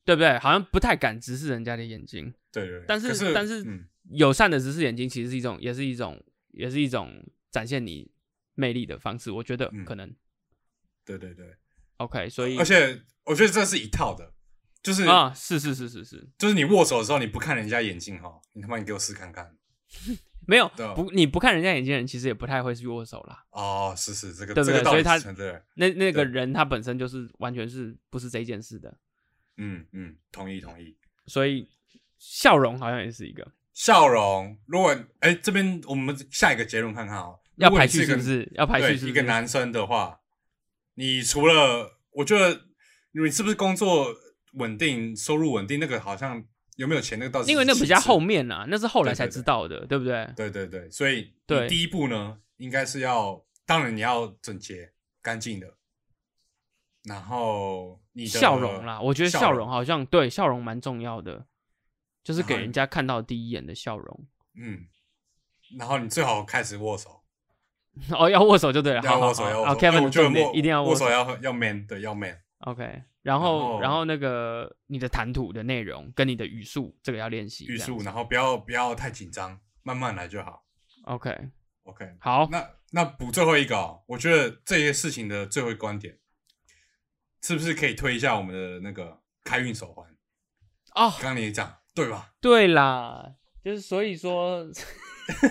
[0.03, 0.37] 对不对？
[0.39, 2.79] 好像不太敢直视人家的眼睛，对对。
[2.79, 2.85] 对。
[2.85, 8.11] 但可是但是嗯，友善的直视眼睛其实是一种，也是一种，也是一种展现你
[8.55, 10.13] 魅力的方式，我觉得嗯可能、
[11.03, 11.55] 对对对
[11.97, 14.33] ，OK，所以而且我觉得这是一套的，
[14.83, 19.55] 就是啊，是是是是是，就是你握手的时候，你不看人家眼睛哈，你他妈你给我试看看。
[20.47, 23.43] 没有不你不看人家眼睛的人，其实也不太会去握手啦。
[23.49, 25.63] 哦，是是，这个对不这个道理对所以他。
[25.73, 28.95] 那那个人他本身就是完全是不是这件事的，
[29.57, 30.95] 嗯嗯，同意同意。
[31.25, 31.67] 所以
[32.19, 38.49] 笑容好像也是一个笑容，如果哎这边我们下一个结论看看哦，要排序是不是？
[38.55, 39.07] 要排序？
[39.09, 40.21] 一个男生的话，
[40.93, 42.61] 你除了我觉得
[43.11, 44.15] 你是不是工作
[44.53, 46.41] 稳定、收入稳定，那个好像
[46.77, 50.25] 有没有钱那个倒是因为那比较后面啊，那是后来才知道的，对不对？
[50.37, 55.67] 对对对，所以对第一步呢，应该是要，当然你要整洁、干净的，
[57.03, 61.45] 然后你的笑容啦，我觉得笑笑容好像对笑容蛮重要的，
[62.25, 64.27] 就是给人家看到第一眼的笑容。
[64.55, 64.87] 嗯，
[65.77, 67.23] 然后你最好开始握手，
[68.17, 69.19] 哦，要握手就对了，要。
[69.19, 69.73] 握手要握手。
[69.73, 71.07] 好，Kevin 哎我觉得的重点一定要握手。
[71.07, 72.41] 要要 man 对要 man。
[72.59, 77.65] OK，然后然后后那个你的谈吐的内容跟你的语速，这个要练习。
[77.65, 80.65] 语速，然后不要不要太紧张，慢慢来就好。
[81.03, 86.17] OK，OK，好，那那补最后一个哦，我觉得这些事情的最后一个观点，
[87.43, 90.09] 是不是可以推一下我们的那个开运手环？
[90.95, 92.33] 哦，刚刚你讲对吧？
[92.41, 94.69] 对啦，就是所以说，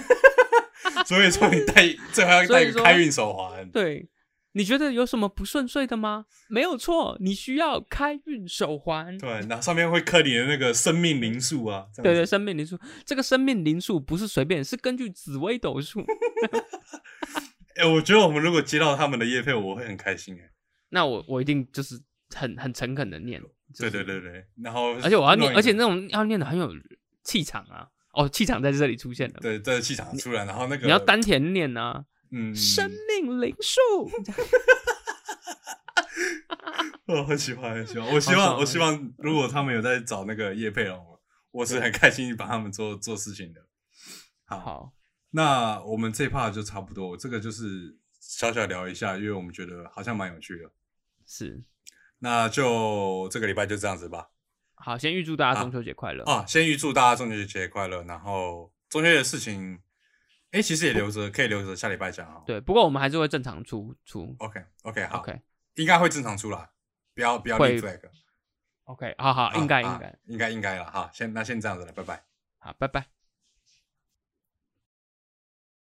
[1.06, 4.08] 所以说你戴最后要戴一个开运手环，对，
[4.52, 6.26] 你觉得有什么不顺遂的吗？
[6.48, 9.16] 没有错，你需要开运手环。
[9.18, 16.04] 对，然后上面会刻你的那个生命灵数啊，对对，生命灵数，这个生命灵数不是随便，是根据紫微斗数。
[17.76, 20.50] 哎、我觉得我们如果接到他们的叶配，我会很开心哎。
[20.90, 22.00] 那我我一定就是
[22.36, 23.42] 很很诚恳的念，
[23.74, 26.72] 就对是对对对，然后而且我要念，而且那种要念的很有
[27.22, 27.88] 气场啊！
[28.12, 29.40] 哦，气场在这里出现了。
[29.40, 33.80] 对这气场出来，然后那个你要丹田念啊，嗯，生命灵数。
[37.06, 41.04] 我很喜欢很喜欢，我希望我希望如果他们有在找那个叶佩龙，
[41.50, 43.60] 我是很开心帮他们做做事情的。
[44.44, 44.92] 好，好，
[45.30, 50.70] 那我们这一 part 就差不多，这个就是小小聊一下，因为我们觉得好像蛮有趣的。
[51.26, 51.62] 是
[52.24, 54.30] 那就这个礼拜就这样子吧。
[54.76, 56.24] 好，先预祝大家中秋节快乐。
[56.24, 58.02] 啊，先预祝大家中秋节快乐。
[58.04, 59.78] 然后中秋节的事情，
[60.52, 62.42] 哎，其实也留着，可以留着下礼拜讲啊。
[62.46, 64.34] 对，不过我们还是会正常出出。
[64.38, 65.38] ，OK OK 好 OK
[65.74, 66.70] 应该会正常出来，
[67.14, 68.00] 不要不要立会 flag。
[68.84, 71.10] OK，好好，应该应啊该应该应该了哈。
[71.12, 72.24] 先那先这样子了，拜拜。
[72.58, 73.23] 好，拜拜。